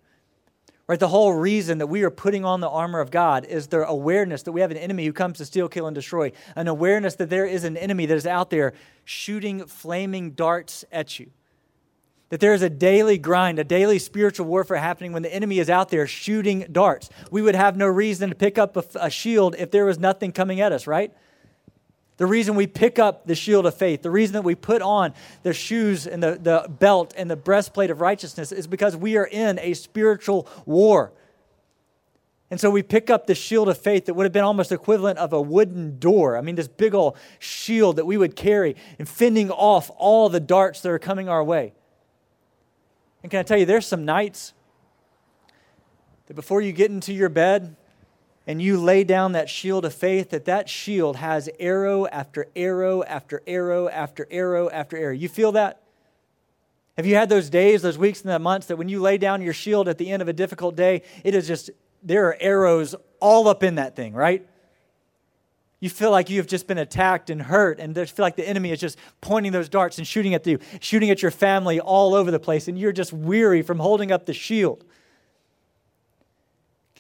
Right? 0.91 0.99
The 0.99 1.07
whole 1.07 1.33
reason 1.35 1.79
that 1.79 1.87
we 1.87 2.03
are 2.03 2.11
putting 2.11 2.45
on 2.45 2.61
the 2.61 2.69
armor 2.69 2.99
of 2.99 3.13
God 3.13 3.45
is 3.45 3.69
the 3.69 3.87
awareness 3.87 4.43
that 4.43 4.51
we 4.51 4.61
have 4.61 4.73
an 4.73 4.77
enemy 4.77 5.07
who 5.07 5.13
comes 5.13 5.39
to 5.39 5.45
steal, 5.45 5.69
kill, 5.69 5.87
and 5.87 5.95
destroy. 5.95 6.33
An 6.57 6.67
awareness 6.67 7.15
that 7.15 7.31
there 7.31 7.47
is 7.47 7.63
an 7.63 7.77
enemy 7.77 8.07
that 8.07 8.17
is 8.17 8.27
out 8.27 8.51
there 8.51 8.73
shooting 9.05 9.67
flaming 9.67 10.33
darts 10.33 10.85
at 10.91 11.21
you. 11.21 11.31
That 12.31 12.41
there 12.41 12.55
is 12.55 12.63
a 12.63 12.71
daily 12.71 13.19
grind, 13.19 13.61
a 13.61 13.65
daily 13.65 14.01
spiritual 14.01 14.47
warfare 14.47 14.79
happening 14.79 15.13
when 15.13 15.23
the 15.23 15.33
enemy 15.33 15.61
is 15.61 15.71
out 15.71 15.91
there 15.91 16.09
shooting 16.09 16.67
darts. 16.73 17.09
We 17.31 17.41
would 17.41 17.55
have 17.55 17.77
no 17.77 17.87
reason 17.87 18.31
to 18.31 18.35
pick 18.35 18.59
up 18.59 18.77
a, 18.77 18.85
a 18.97 19.11
shield 19.11 19.55
if 19.59 19.71
there 19.71 19.85
was 19.85 20.01
nothing 20.01 20.33
coming 20.33 20.61
at 20.61 20.73
us, 20.73 20.89
right? 20.89 21.13
The 22.21 22.27
reason 22.27 22.55
we 22.55 22.67
pick 22.67 22.99
up 22.99 23.27
the 23.27 23.35
shield 23.35 23.65
of 23.65 23.75
faith, 23.75 24.03
the 24.03 24.11
reason 24.11 24.35
that 24.35 24.45
we 24.45 24.55
put 24.55 24.83
on 24.83 25.15
the 25.43 25.55
shoes 25.55 26.07
and 26.07 26.23
the, 26.23 26.39
the 26.39 26.69
belt 26.69 27.15
and 27.17 27.31
the 27.31 27.37
breastplate 27.37 27.91
of 27.91 28.03
righteousness 28.03 28.53
is 28.53 28.67
because 28.67 28.95
we 28.95 29.17
are 29.17 29.25
in 29.25 29.59
a 29.59 29.73
spiritual 29.73 30.47
war. 30.67 31.13
And 32.51 32.61
so 32.61 32.71
we 32.71 32.83
pick 32.83 33.09
up 33.09 33.27
the 33.27 33.35
shield 33.35 33.71
of 33.71 33.79
faith 33.79 34.05
that 34.05 34.13
would 34.13 34.25
have 34.25 34.35
been 34.35 34.45
almost 34.45 34.71
equivalent 34.71 35.19
of 35.19 35.33
a 35.33 35.41
wooden 35.41 35.99
door. 35.99 36.37
I 36.37 36.43
mean, 36.43 36.57
this 36.57 36.69
big 36.69 36.95
old 36.95 37.17
shield 37.39 37.97
that 37.97 38.05
we 38.05 38.19
would 38.19 38.37
carry 38.37 38.77
and 38.99 39.09
fending 39.09 39.51
off 39.51 39.91
all 39.97 40.29
the 40.29 40.41
darts 40.41 40.83
that 40.83 40.91
are 40.91 40.99
coming 40.99 41.31
our 41.31 41.43
way. 41.43 41.73
And 43.23 43.31
can 43.31 43.41
I 43.41 43.45
tell 43.45 43.57
you, 43.57 43.65
there's 43.65 43.87
some 43.87 44.05
nights 44.05 44.53
that 46.27 46.35
before 46.35 46.61
you 46.61 46.73
get 46.73 46.91
into 46.91 47.15
your 47.15 47.31
bed, 47.31 47.77
and 48.51 48.61
you 48.61 48.81
lay 48.81 49.05
down 49.05 49.31
that 49.31 49.49
shield 49.49 49.85
of 49.85 49.95
faith, 49.95 50.31
that 50.31 50.47
that 50.47 50.69
shield 50.69 51.15
has 51.15 51.49
arrow 51.61 52.07
after 52.07 52.49
arrow 52.57 53.05
after 53.05 53.41
arrow 53.47 53.89
after 53.89 54.27
arrow 54.29 54.69
after 54.69 54.97
arrow. 54.97 55.15
You 55.15 55.29
feel 55.29 55.53
that? 55.53 55.81
Have 56.97 57.07
you 57.07 57.15
had 57.15 57.29
those 57.29 57.49
days, 57.49 57.81
those 57.81 57.97
weeks, 57.97 58.23
and 58.23 58.31
the 58.31 58.41
months 58.41 58.67
that 58.67 58.77
when 58.77 58.89
you 58.89 59.01
lay 59.01 59.19
down 59.19 59.41
your 59.41 59.53
shield 59.53 59.87
at 59.87 59.99
the 59.99 60.11
end 60.11 60.21
of 60.21 60.27
a 60.27 60.33
difficult 60.33 60.75
day, 60.75 61.03
it 61.23 61.37
is 61.37 61.47
just, 61.47 61.71
there 62.03 62.27
are 62.27 62.37
arrows 62.41 62.97
all 63.21 63.47
up 63.47 63.63
in 63.63 63.77
that 63.77 63.95
thing, 63.95 64.15
right? 64.15 64.45
You 65.79 65.89
feel 65.89 66.11
like 66.11 66.29
you 66.29 66.39
have 66.39 66.49
just 66.49 66.67
been 66.67 66.79
attacked 66.79 67.31
and 67.31 67.41
hurt, 67.41 67.79
and 67.79 67.95
feel 67.95 68.25
like 68.25 68.35
the 68.35 68.49
enemy 68.49 68.73
is 68.73 68.81
just 68.81 68.99
pointing 69.21 69.53
those 69.53 69.69
darts 69.69 69.99
and 69.99 70.05
shooting 70.05 70.35
at 70.35 70.45
you, 70.45 70.59
shooting 70.81 71.11
at 71.11 71.23
your 71.23 71.31
family 71.31 71.79
all 71.79 72.17
over 72.17 72.33
the 72.33 72.41
place, 72.41 72.67
and 72.67 72.77
you're 72.77 72.91
just 72.91 73.13
weary 73.13 73.63
from 73.63 73.79
holding 73.79 74.11
up 74.11 74.27
the 74.27 74.35
shield. 74.35 74.85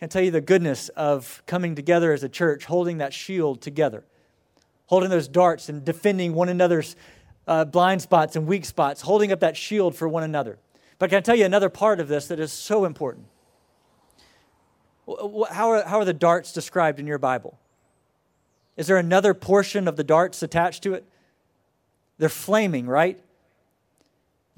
Can 0.00 0.09
tell 0.09 0.23
you 0.23 0.33
the 0.33 0.40
goodness 0.40 0.88
of 0.90 1.42
coming 1.47 1.76
together 1.76 2.12
as 2.12 2.25
a 2.25 2.28
church, 2.28 2.64
holding 2.64 2.99
that 2.99 3.14
shield 3.14 3.61
together, 3.61 4.04
holding 4.87 5.11
those 5.11 5.28
darts 5.28 5.69
and 5.69 5.85
defending 5.85 6.35
one 6.35 6.49
another's 6.49 6.97
uh, 7.47 7.64
blind 7.64 8.02
spots 8.02 8.35
and 8.35 8.47
weak 8.47 8.64
spots, 8.64 9.02
holding 9.02 9.30
up 9.30 9.40
that 9.40 9.57
shield 9.57 9.95
for 9.95 10.09
one 10.09 10.23
another. 10.23 10.59
But 10.99 11.11
can 11.11 11.19
I 11.19 11.21
tell 11.21 11.37
you 11.37 11.45
another 11.45 11.69
part 11.69 12.00
of 12.00 12.09
this 12.09 12.26
that 12.28 12.40
is 12.40 12.52
so 12.52 12.85
important? 12.85 13.26
How 15.07 15.71
are, 15.71 15.85
how 15.85 15.99
are 16.00 16.04
the 16.04 16.12
darts 16.12 16.52
described 16.52 16.99
in 16.99 17.07
your 17.07 17.19
Bible? 17.19 17.59
Is 18.76 18.88
there 18.88 18.97
another 18.97 19.35
portion 19.35 19.87
of 19.87 19.97
the 19.97 20.04
darts 20.04 20.42
attached 20.42 20.83
to 20.83 20.95
it? 20.95 21.04
they're 22.21 22.28
flaming, 22.28 22.87
right? 22.87 23.19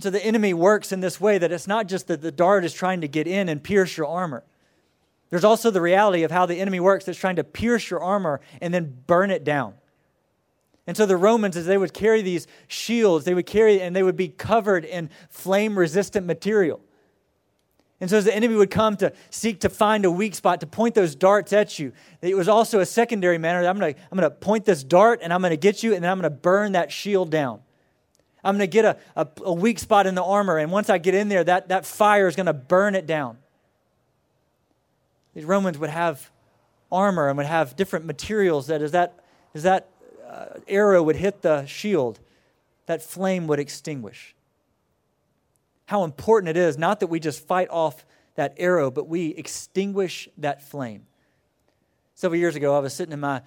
So 0.00 0.10
the 0.10 0.22
enemy 0.22 0.52
works 0.52 0.90
in 0.90 1.00
this 1.00 1.20
way 1.20 1.38
that 1.38 1.52
it's 1.52 1.68
not 1.68 1.86
just 1.86 2.08
that 2.08 2.20
the 2.20 2.32
dart 2.32 2.64
is 2.64 2.74
trying 2.74 3.00
to 3.02 3.08
get 3.08 3.28
in 3.28 3.48
and 3.48 3.62
pierce 3.62 3.96
your 3.96 4.08
armor. 4.08 4.42
There's 5.32 5.44
also 5.44 5.70
the 5.70 5.80
reality 5.80 6.24
of 6.24 6.30
how 6.30 6.44
the 6.44 6.56
enemy 6.56 6.78
works 6.78 7.06
that's 7.06 7.18
trying 7.18 7.36
to 7.36 7.44
pierce 7.44 7.88
your 7.88 8.02
armor 8.02 8.42
and 8.60 8.74
then 8.74 8.98
burn 9.06 9.30
it 9.30 9.44
down. 9.44 9.72
And 10.86 10.94
so 10.94 11.06
the 11.06 11.16
Romans, 11.16 11.56
as 11.56 11.64
they 11.64 11.78
would 11.78 11.94
carry 11.94 12.20
these 12.20 12.46
shields, 12.68 13.24
they 13.24 13.32
would 13.32 13.46
carry 13.46 13.80
and 13.80 13.96
they 13.96 14.02
would 14.02 14.14
be 14.14 14.28
covered 14.28 14.84
in 14.84 15.08
flame 15.30 15.78
resistant 15.78 16.26
material. 16.26 16.80
And 17.98 18.10
so 18.10 18.18
as 18.18 18.26
the 18.26 18.36
enemy 18.36 18.56
would 18.56 18.70
come 18.70 18.94
to 18.98 19.14
seek 19.30 19.60
to 19.60 19.70
find 19.70 20.04
a 20.04 20.10
weak 20.10 20.34
spot, 20.34 20.60
to 20.60 20.66
point 20.66 20.94
those 20.94 21.14
darts 21.14 21.54
at 21.54 21.78
you, 21.78 21.94
it 22.20 22.36
was 22.36 22.46
also 22.46 22.80
a 22.80 22.86
secondary 22.86 23.38
manner. 23.38 23.66
I'm 23.66 23.78
going 23.78 23.94
to, 23.94 24.00
I'm 24.10 24.18
to 24.18 24.28
point 24.28 24.66
this 24.66 24.84
dart 24.84 25.20
and 25.22 25.32
I'm 25.32 25.40
going 25.40 25.52
to 25.52 25.56
get 25.56 25.82
you 25.82 25.94
and 25.94 26.04
then 26.04 26.10
I'm 26.10 26.20
going 26.20 26.30
to 26.30 26.38
burn 26.38 26.72
that 26.72 26.92
shield 26.92 27.30
down. 27.30 27.62
I'm 28.44 28.58
going 28.58 28.68
to 28.68 28.70
get 28.70 28.84
a, 28.84 28.98
a, 29.16 29.26
a, 29.46 29.52
weak 29.54 29.78
spot 29.78 30.06
in 30.06 30.14
the 30.14 30.22
armor, 30.22 30.58
and 30.58 30.70
once 30.70 30.90
I 30.90 30.98
get 30.98 31.14
in 31.14 31.28
there, 31.28 31.44
that, 31.44 31.68
that 31.68 31.86
fire 31.86 32.26
is 32.28 32.36
going 32.36 32.46
to 32.46 32.52
burn 32.52 32.96
it 32.96 33.06
down. 33.06 33.38
These 35.34 35.44
Romans 35.44 35.78
would 35.78 35.90
have 35.90 36.30
armor 36.90 37.28
and 37.28 37.36
would 37.38 37.46
have 37.46 37.74
different 37.76 38.04
materials 38.04 38.66
that 38.66 38.82
as 38.82 38.92
that, 38.92 39.24
as 39.54 39.62
that 39.62 39.88
uh, 40.28 40.58
arrow 40.68 41.02
would 41.02 41.16
hit 41.16 41.42
the 41.42 41.64
shield, 41.66 42.20
that 42.86 43.02
flame 43.02 43.46
would 43.46 43.58
extinguish. 43.58 44.34
How 45.86 46.04
important 46.04 46.50
it 46.50 46.56
is, 46.56 46.78
not 46.78 47.00
that 47.00 47.06
we 47.08 47.20
just 47.20 47.46
fight 47.46 47.68
off 47.70 48.04
that 48.34 48.54
arrow, 48.56 48.90
but 48.90 49.08
we 49.08 49.28
extinguish 49.28 50.28
that 50.38 50.62
flame. 50.62 51.06
Several 52.14 52.38
years 52.38 52.56
ago, 52.56 52.76
I 52.76 52.78
was 52.78 52.94
sitting 52.94 53.12
in 53.12 53.20
my 53.20 53.42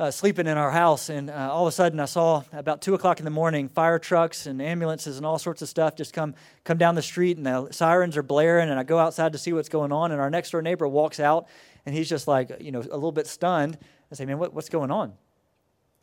uh, 0.00 0.10
sleeping 0.10 0.46
in 0.46 0.56
our 0.56 0.70
house, 0.70 1.10
and 1.10 1.28
uh, 1.28 1.50
all 1.52 1.66
of 1.66 1.68
a 1.68 1.72
sudden 1.72 2.00
I 2.00 2.06
saw 2.06 2.42
about 2.54 2.80
two 2.80 2.94
o'clock 2.94 3.18
in 3.18 3.26
the 3.26 3.30
morning 3.30 3.68
fire 3.68 3.98
trucks 3.98 4.46
and 4.46 4.62
ambulances 4.62 5.18
and 5.18 5.26
all 5.26 5.38
sorts 5.38 5.60
of 5.60 5.68
stuff 5.68 5.94
just 5.94 6.14
come 6.14 6.34
come 6.64 6.78
down 6.78 6.94
the 6.94 7.02
street, 7.02 7.36
and 7.36 7.44
the 7.44 7.70
sirens 7.70 8.16
are 8.16 8.22
blaring. 8.22 8.70
And 8.70 8.80
I 8.80 8.82
go 8.82 8.98
outside 8.98 9.32
to 9.32 9.38
see 9.38 9.52
what's 9.52 9.68
going 9.68 9.92
on, 9.92 10.10
and 10.10 10.18
our 10.18 10.30
next 10.30 10.52
door 10.52 10.62
neighbor 10.62 10.88
walks 10.88 11.20
out, 11.20 11.48
and 11.84 11.94
he's 11.94 12.08
just 12.08 12.26
like 12.26 12.50
you 12.60 12.72
know 12.72 12.80
a 12.80 12.96
little 12.96 13.12
bit 13.12 13.26
stunned. 13.26 13.76
I 14.10 14.14
say, 14.14 14.24
"Man, 14.24 14.38
what, 14.38 14.54
what's 14.54 14.70
going 14.70 14.90
on?" 14.90 15.12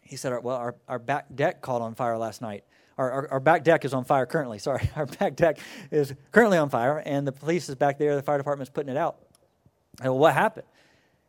He 0.01 0.15
said, 0.15 0.31
"Well, 0.43 0.57
our, 0.57 0.75
our 0.87 0.99
back 0.99 1.25
deck 1.33 1.61
caught 1.61 1.81
on 1.81 1.95
fire 1.95 2.19
last 2.19 2.39
night." 2.39 2.65
Our, 2.99 3.11
our, 3.11 3.31
our, 3.31 3.39
back 3.39 3.63
deck 3.63 3.83
is 3.83 3.95
on 3.95 4.05
fire 4.05 4.27
currently. 4.27 4.59
Sorry, 4.59 4.87
our 4.95 5.07
back 5.07 5.35
deck 5.35 5.57
is 5.89 6.13
currently 6.31 6.59
on 6.59 6.69
fire, 6.69 7.01
and 7.03 7.25
the 7.25 7.31
police 7.31 7.67
is 7.67 7.73
back 7.73 7.97
there. 7.97 8.15
The 8.15 8.21
fire 8.21 8.37
department's 8.37 8.69
putting 8.69 8.91
it 8.91 8.97
out. 8.97 9.17
well, 10.03 10.19
what 10.19 10.35
happened? 10.35 10.67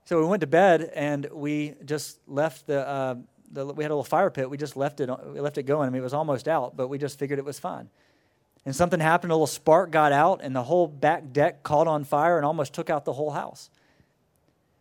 So 0.08 0.18
we 0.18 0.24
went 0.24 0.40
to 0.40 0.46
bed 0.46 0.90
and 0.94 1.28
we 1.34 1.74
just 1.84 2.18
left 2.26 2.66
the, 2.66 2.88
uh, 2.88 3.16
the, 3.52 3.66
we 3.66 3.84
had 3.84 3.90
a 3.90 3.94
little 3.94 4.02
fire 4.02 4.30
pit. 4.30 4.48
We 4.48 4.56
just 4.56 4.74
left 4.74 5.00
it, 5.00 5.10
we 5.34 5.38
left 5.38 5.58
it 5.58 5.64
going. 5.64 5.86
I 5.86 5.90
mean, 5.90 6.00
it 6.00 6.02
was 6.02 6.14
almost 6.14 6.48
out, 6.48 6.78
but 6.78 6.88
we 6.88 6.96
just 6.96 7.18
figured 7.18 7.38
it 7.38 7.44
was 7.44 7.58
fine. 7.58 7.90
And 8.64 8.74
something 8.74 9.00
happened, 9.00 9.32
a 9.32 9.34
little 9.34 9.46
spark 9.46 9.90
got 9.90 10.12
out, 10.12 10.40
and 10.42 10.56
the 10.56 10.62
whole 10.62 10.86
back 10.86 11.34
deck 11.34 11.62
caught 11.62 11.86
on 11.86 12.04
fire 12.04 12.38
and 12.38 12.46
almost 12.46 12.72
took 12.72 12.88
out 12.88 13.04
the 13.04 13.12
whole 13.12 13.32
house. 13.32 13.68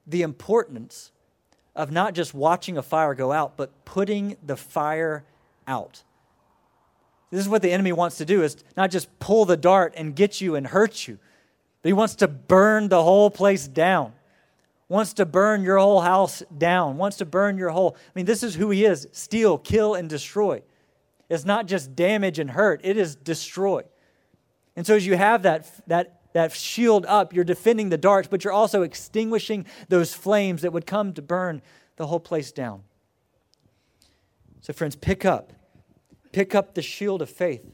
The 0.06 0.22
importance 0.22 1.12
of 1.76 1.92
not 1.92 2.14
just 2.14 2.34
watching 2.34 2.78
a 2.78 2.82
fire 2.82 3.14
go 3.14 3.34
out, 3.34 3.58
but 3.58 3.84
putting 3.84 4.38
the 4.46 4.56
fire 4.56 5.26
out. 5.68 6.04
This 7.32 7.42
is 7.42 7.50
what 7.50 7.62
the 7.62 7.74
enemy 7.74 7.92
wants 7.92 8.18
to 8.20 8.26
do 8.26 8.44
is 8.44 8.56
not 8.78 8.92
just 8.92 9.20
pull 9.20 9.44
the 9.44 9.58
dart 9.58 9.94
and 9.98 10.16
get 10.16 10.40
you 10.40 10.56
and 10.56 10.68
hurt 10.68 11.06
you, 11.06 11.20
but 11.82 11.90
he 11.90 11.94
wants 11.94 12.16
to 12.16 12.30
burn 12.30 12.88
the 12.88 13.04
whole 13.04 13.30
place 13.30 13.68
down 13.68 14.14
wants 14.90 15.14
to 15.14 15.26
burn 15.26 15.64
your 15.64 15.78
whole 15.78 16.02
house 16.02 16.44
down, 16.58 16.98
wants 16.98 17.18
to 17.18 17.26
burn 17.26 17.58
your 17.58 17.70
whole. 17.70 17.96
I 17.98 18.12
mean, 18.16 18.26
this 18.26 18.44
is 18.44 18.56
who 18.56 18.70
he 18.70 18.86
is 18.86 19.08
steal, 19.12 19.58
kill, 19.58 19.96
and 19.96 20.10
destroy. 20.10 20.62
It's 21.30 21.46
not 21.46 21.66
just 21.66 21.96
damage 21.96 22.40
and 22.40 22.52
hurt, 22.52 22.82
it 22.84 22.98
is 22.98 23.16
destroy. 23.16 23.84
And 24.76 24.86
so 24.86 24.96
as 24.96 25.06
you 25.06 25.18
have 25.18 25.44
that, 25.44 25.70
that, 25.88 26.22
that 26.34 26.54
shield 26.54 27.06
up, 27.06 27.34
you're 27.34 27.44
defending 27.44 27.90
the 27.90 27.98
darts, 27.98 28.28
but 28.28 28.44
you're 28.44 28.54
also 28.54 28.84
extinguishing 28.84 29.66
those 29.90 30.14
flames 30.14 30.62
that 30.62 30.72
would 30.72 30.86
come 30.86 31.14
to 31.14 31.22
burn 31.22 31.62
the 31.98 32.08
whole 32.08 32.20
place 32.20 32.52
down. 32.52 32.84
So, 34.62 34.72
friends, 34.72 34.96
pick 34.96 35.26
up. 35.26 35.52
Pick 36.32 36.54
up 36.54 36.76
the 36.76 36.82
shield 36.82 37.22
of 37.22 37.30
faith. 37.30 37.66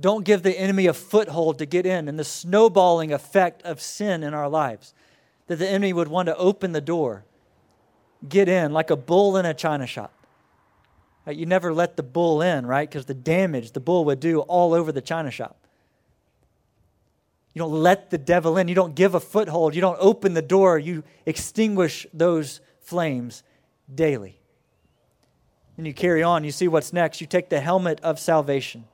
Don't 0.00 0.24
give 0.24 0.42
the 0.42 0.58
enemy 0.58 0.86
a 0.86 0.94
foothold 0.94 1.58
to 1.58 1.66
get 1.66 1.84
in 1.84 2.08
and 2.08 2.18
the 2.18 2.24
snowballing 2.24 3.12
effect 3.12 3.62
of 3.62 3.80
sin 3.80 4.22
in 4.22 4.32
our 4.32 4.48
lives 4.48 4.94
that 5.50 5.56
the 5.56 5.68
enemy 5.68 5.92
would 5.92 6.06
want 6.06 6.26
to 6.26 6.36
open 6.36 6.70
the 6.70 6.80
door, 6.80 7.24
get 8.28 8.48
in 8.48 8.72
like 8.72 8.88
a 8.88 8.94
bull 8.94 9.36
in 9.36 9.44
a 9.44 9.52
china 9.52 9.84
shop. 9.84 10.12
You 11.26 11.44
never 11.44 11.74
let 11.74 11.96
the 11.96 12.04
bull 12.04 12.40
in, 12.40 12.64
right? 12.64 12.88
Because 12.88 13.06
the 13.06 13.14
damage 13.14 13.72
the 13.72 13.80
bull 13.80 14.04
would 14.04 14.20
do 14.20 14.42
all 14.42 14.72
over 14.72 14.92
the 14.92 15.00
china 15.00 15.32
shop. 15.32 15.56
You 17.52 17.58
don't 17.58 17.72
let 17.72 18.10
the 18.10 18.18
devil 18.18 18.58
in. 18.58 18.68
You 18.68 18.76
don't 18.76 18.94
give 18.94 19.16
a 19.16 19.20
foothold. 19.20 19.74
You 19.74 19.80
don't 19.80 19.98
open 19.98 20.34
the 20.34 20.42
door. 20.42 20.78
You 20.78 21.02
extinguish 21.26 22.06
those 22.14 22.60
flames 22.80 23.42
daily. 23.92 24.38
And 25.76 25.84
you 25.84 25.92
carry 25.92 26.22
on. 26.22 26.44
You 26.44 26.52
see 26.52 26.68
what's 26.68 26.92
next. 26.92 27.20
You 27.20 27.26
take 27.26 27.48
the 27.48 27.60
helmet 27.60 28.00
of 28.04 28.20
salvation. 28.20 28.84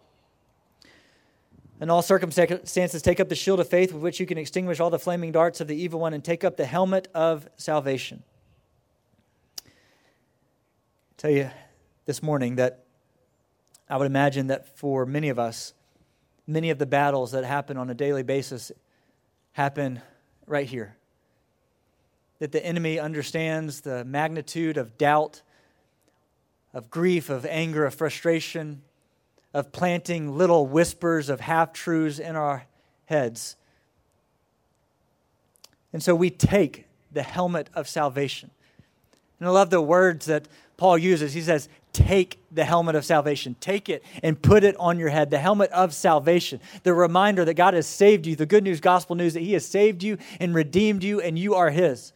In 1.78 1.90
all 1.90 2.00
circumstances, 2.00 3.02
take 3.02 3.20
up 3.20 3.28
the 3.28 3.34
shield 3.34 3.60
of 3.60 3.68
faith 3.68 3.92
with 3.92 4.02
which 4.02 4.18
you 4.18 4.24
can 4.24 4.38
extinguish 4.38 4.80
all 4.80 4.88
the 4.88 4.98
flaming 4.98 5.30
darts 5.30 5.60
of 5.60 5.68
the 5.68 5.76
evil 5.76 6.00
one, 6.00 6.14
and 6.14 6.24
take 6.24 6.42
up 6.42 6.56
the 6.56 6.64
helmet 6.64 7.08
of 7.14 7.48
salvation. 7.56 8.22
I 9.66 9.70
tell 11.18 11.30
you 11.30 11.50
this 12.06 12.22
morning 12.22 12.56
that 12.56 12.84
I 13.90 13.98
would 13.98 14.06
imagine 14.06 14.46
that 14.46 14.78
for 14.78 15.04
many 15.04 15.28
of 15.28 15.38
us, 15.38 15.74
many 16.46 16.70
of 16.70 16.78
the 16.78 16.86
battles 16.86 17.32
that 17.32 17.44
happen 17.44 17.76
on 17.76 17.90
a 17.90 17.94
daily 17.94 18.22
basis 18.22 18.72
happen 19.52 20.00
right 20.46 20.66
here. 20.66 20.96
That 22.38 22.52
the 22.52 22.64
enemy 22.64 22.98
understands 22.98 23.82
the 23.82 24.02
magnitude 24.04 24.78
of 24.78 24.96
doubt, 24.96 25.42
of 26.72 26.90
grief, 26.90 27.28
of 27.28 27.44
anger, 27.44 27.84
of 27.84 27.94
frustration 27.94 28.80
of 29.56 29.72
planting 29.72 30.36
little 30.36 30.66
whispers 30.66 31.30
of 31.30 31.40
half 31.40 31.72
truths 31.72 32.18
in 32.18 32.36
our 32.36 32.66
heads. 33.06 33.56
And 35.94 36.02
so 36.02 36.14
we 36.14 36.28
take 36.28 36.84
the 37.10 37.22
helmet 37.22 37.70
of 37.72 37.88
salvation. 37.88 38.50
And 39.40 39.48
I 39.48 39.52
love 39.52 39.70
the 39.70 39.80
words 39.80 40.26
that 40.26 40.46
Paul 40.76 40.98
uses. 40.98 41.32
He 41.32 41.40
says, 41.40 41.70
Take 41.94 42.38
the 42.52 42.66
helmet 42.66 42.96
of 42.96 43.06
salvation. 43.06 43.56
Take 43.58 43.88
it 43.88 44.04
and 44.22 44.40
put 44.42 44.62
it 44.62 44.76
on 44.76 44.98
your 44.98 45.08
head. 45.08 45.30
The 45.30 45.38
helmet 45.38 45.70
of 45.70 45.94
salvation. 45.94 46.60
The 46.82 46.92
reminder 46.92 47.42
that 47.46 47.54
God 47.54 47.72
has 47.72 47.86
saved 47.86 48.26
you. 48.26 48.36
The 48.36 48.44
good 48.44 48.62
news, 48.62 48.82
gospel 48.82 49.16
news 49.16 49.32
that 49.32 49.40
He 49.40 49.54
has 49.54 49.64
saved 49.64 50.02
you 50.02 50.18
and 50.38 50.54
redeemed 50.54 51.02
you, 51.02 51.22
and 51.22 51.38
you 51.38 51.54
are 51.54 51.70
His. 51.70 52.12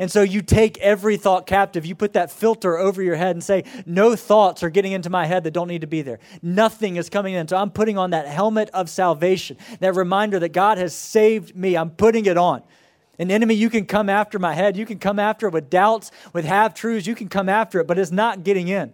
And 0.00 0.10
so 0.12 0.22
you 0.22 0.42
take 0.42 0.78
every 0.78 1.16
thought 1.16 1.46
captive. 1.46 1.84
You 1.84 1.96
put 1.96 2.12
that 2.12 2.30
filter 2.30 2.78
over 2.78 3.02
your 3.02 3.16
head 3.16 3.34
and 3.34 3.42
say, 3.42 3.64
No 3.84 4.14
thoughts 4.14 4.62
are 4.62 4.70
getting 4.70 4.92
into 4.92 5.10
my 5.10 5.26
head 5.26 5.42
that 5.44 5.50
don't 5.50 5.66
need 5.66 5.80
to 5.80 5.88
be 5.88 6.02
there. 6.02 6.20
Nothing 6.40 6.96
is 6.96 7.10
coming 7.10 7.34
in. 7.34 7.48
So 7.48 7.56
I'm 7.56 7.70
putting 7.70 7.98
on 7.98 8.10
that 8.10 8.28
helmet 8.28 8.70
of 8.72 8.88
salvation, 8.88 9.56
that 9.80 9.94
reminder 9.96 10.38
that 10.38 10.50
God 10.50 10.78
has 10.78 10.94
saved 10.94 11.56
me. 11.56 11.76
I'm 11.76 11.90
putting 11.90 12.26
it 12.26 12.36
on. 12.36 12.62
An 13.18 13.32
enemy, 13.32 13.54
you 13.54 13.68
can 13.68 13.84
come 13.84 14.08
after 14.08 14.38
my 14.38 14.54
head. 14.54 14.76
You 14.76 14.86
can 14.86 15.00
come 15.00 15.18
after 15.18 15.48
it 15.48 15.52
with 15.52 15.68
doubts, 15.68 16.12
with 16.32 16.44
half 16.44 16.74
truths. 16.74 17.08
You 17.08 17.16
can 17.16 17.28
come 17.28 17.48
after 17.48 17.80
it, 17.80 17.88
but 17.88 17.98
it's 17.98 18.12
not 18.12 18.44
getting 18.44 18.68
in. 18.68 18.92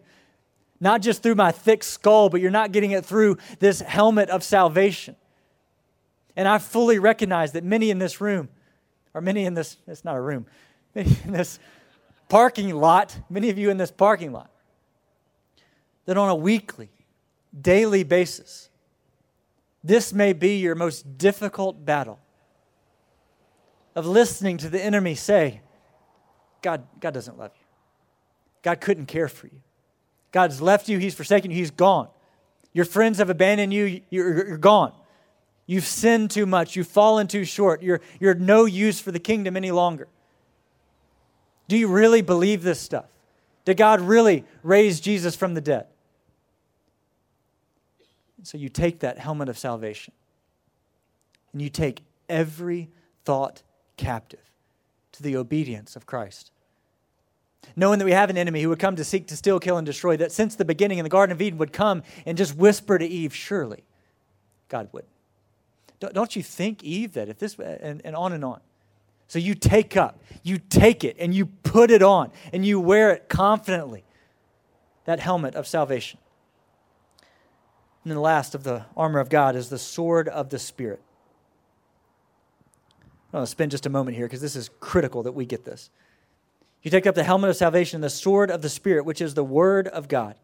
Not 0.80 1.02
just 1.02 1.22
through 1.22 1.34
my 1.34 1.52
thick 1.52 1.84
skull, 1.84 2.30
but 2.30 2.40
you're 2.40 2.50
not 2.50 2.72
getting 2.72 2.92
it 2.92 3.04
through 3.04 3.36
this 3.58 3.80
helmet 3.80 4.30
of 4.30 4.42
salvation. 4.42 5.16
And 6.36 6.48
I 6.48 6.56
fully 6.56 6.98
recognize 6.98 7.52
that 7.52 7.64
many 7.64 7.90
in 7.90 7.98
this 7.98 8.20
room, 8.20 8.48
or 9.12 9.20
many 9.20 9.44
in 9.44 9.52
this, 9.52 9.76
it's 9.86 10.04
not 10.04 10.16
a 10.16 10.20
room, 10.20 10.46
in 10.94 11.06
this 11.32 11.58
parking 12.28 12.74
lot, 12.74 13.16
many 13.28 13.50
of 13.50 13.58
you 13.58 13.70
in 13.70 13.76
this 13.76 13.90
parking 13.90 14.32
lot, 14.32 14.50
that 16.06 16.16
on 16.16 16.28
a 16.28 16.34
weekly, 16.34 16.90
daily 17.58 18.02
basis, 18.02 18.68
this 19.82 20.12
may 20.12 20.32
be 20.32 20.58
your 20.58 20.74
most 20.74 21.18
difficult 21.18 21.84
battle 21.84 22.18
of 23.94 24.06
listening 24.06 24.56
to 24.58 24.68
the 24.68 24.82
enemy 24.82 25.14
say, 25.14 25.60
God, 26.62 26.86
God 27.00 27.14
doesn't 27.14 27.38
love 27.38 27.52
you. 27.54 27.64
God 28.62 28.80
couldn't 28.80 29.06
care 29.06 29.28
for 29.28 29.46
you. 29.46 29.60
God's 30.32 30.60
left 30.60 30.88
you, 30.88 30.98
He's 30.98 31.14
forsaken 31.14 31.50
you, 31.50 31.56
He's 31.56 31.70
gone. 31.70 32.08
Your 32.72 32.86
friends 32.86 33.18
have 33.18 33.30
abandoned 33.30 33.72
you, 33.72 34.00
you're, 34.10 34.48
you're 34.48 34.56
gone. 34.56 34.92
You've 35.66 35.84
sinned 35.84 36.30
too 36.30 36.46
much, 36.46 36.74
you've 36.76 36.88
fallen 36.88 37.26
too 37.26 37.44
short, 37.44 37.82
you're, 37.82 38.00
you're 38.18 38.34
no 38.34 38.64
use 38.64 39.00
for 39.00 39.12
the 39.12 39.20
kingdom 39.20 39.56
any 39.56 39.70
longer. 39.70 40.08
Do 41.68 41.76
you 41.76 41.88
really 41.88 42.22
believe 42.22 42.62
this 42.62 42.80
stuff? 42.80 43.06
Did 43.64 43.76
God 43.76 44.00
really 44.00 44.44
raise 44.62 45.00
Jesus 45.00 45.34
from 45.34 45.54
the 45.54 45.60
dead? 45.60 45.86
So 48.42 48.58
you 48.58 48.68
take 48.68 49.00
that 49.00 49.18
helmet 49.18 49.48
of 49.48 49.56
salvation 49.56 50.12
and 51.52 51.62
you 51.62 51.70
take 51.70 52.02
every 52.28 52.90
thought 53.24 53.62
captive 53.96 54.50
to 55.12 55.22
the 55.22 55.36
obedience 55.36 55.96
of 55.96 56.04
Christ. 56.04 56.50
knowing 57.76 57.98
that 57.98 58.04
we 58.04 58.12
have 58.12 58.30
an 58.30 58.36
enemy 58.36 58.62
who 58.62 58.68
would 58.68 58.78
come 58.78 58.96
to 58.96 59.04
seek 59.04 59.26
to 59.28 59.36
steal, 59.36 59.60
kill, 59.60 59.76
and 59.76 59.86
destroy, 59.86 60.16
that 60.16 60.32
since 60.32 60.54
the 60.54 60.64
beginning 60.64 60.98
in 60.98 61.04
the 61.04 61.08
Garden 61.10 61.32
of 61.32 61.40
Eden 61.42 61.58
would 61.58 61.72
come 61.72 62.02
and 62.26 62.36
just 62.36 62.56
whisper 62.56 62.98
to 62.98 63.06
Eve, 63.06 63.34
surely 63.34 63.84
God 64.68 64.88
would. 64.92 65.04
Don't 66.00 66.36
you 66.36 66.42
think, 66.42 66.82
Eve, 66.84 67.14
that 67.14 67.28
if 67.28 67.38
this, 67.38 67.58
and, 67.58 68.02
and 68.04 68.14
on 68.14 68.32
and 68.32 68.44
on. 68.44 68.60
So 69.34 69.40
you 69.40 69.56
take 69.56 69.96
up, 69.96 70.22
you 70.44 70.58
take 70.58 71.02
it, 71.02 71.16
and 71.18 71.34
you 71.34 71.46
put 71.46 71.90
it 71.90 72.04
on, 72.04 72.30
and 72.52 72.64
you 72.64 72.78
wear 72.78 73.10
it 73.10 73.28
confidently, 73.28 74.04
that 75.06 75.18
helmet 75.18 75.56
of 75.56 75.66
salvation. 75.66 76.20
And 78.04 78.12
then 78.12 78.14
the 78.14 78.20
last 78.20 78.54
of 78.54 78.62
the 78.62 78.84
armor 78.96 79.18
of 79.18 79.28
God 79.28 79.56
is 79.56 79.70
the 79.70 79.76
sword 79.76 80.28
of 80.28 80.50
the 80.50 80.58
Spirit. 80.60 81.02
I 83.32 83.38
want 83.38 83.48
to 83.48 83.50
spend 83.50 83.72
just 83.72 83.86
a 83.86 83.90
moment 83.90 84.16
here 84.16 84.26
because 84.26 84.40
this 84.40 84.54
is 84.54 84.70
critical 84.78 85.24
that 85.24 85.32
we 85.32 85.46
get 85.46 85.64
this. 85.64 85.90
You 86.84 86.92
take 86.92 87.04
up 87.04 87.16
the 87.16 87.24
helmet 87.24 87.50
of 87.50 87.56
salvation, 87.56 88.02
the 88.02 88.10
sword 88.10 88.52
of 88.52 88.62
the 88.62 88.68
Spirit, 88.68 89.04
which 89.04 89.20
is 89.20 89.34
the 89.34 89.42
Word 89.42 89.88
of 89.88 90.06
God. 90.06 90.36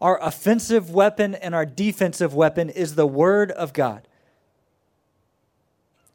Our 0.00 0.18
offensive 0.22 0.90
weapon 0.90 1.34
and 1.34 1.54
our 1.54 1.66
defensive 1.66 2.32
weapon 2.32 2.70
is 2.70 2.94
the 2.94 3.06
Word 3.06 3.50
of 3.50 3.74
God. 3.74 4.07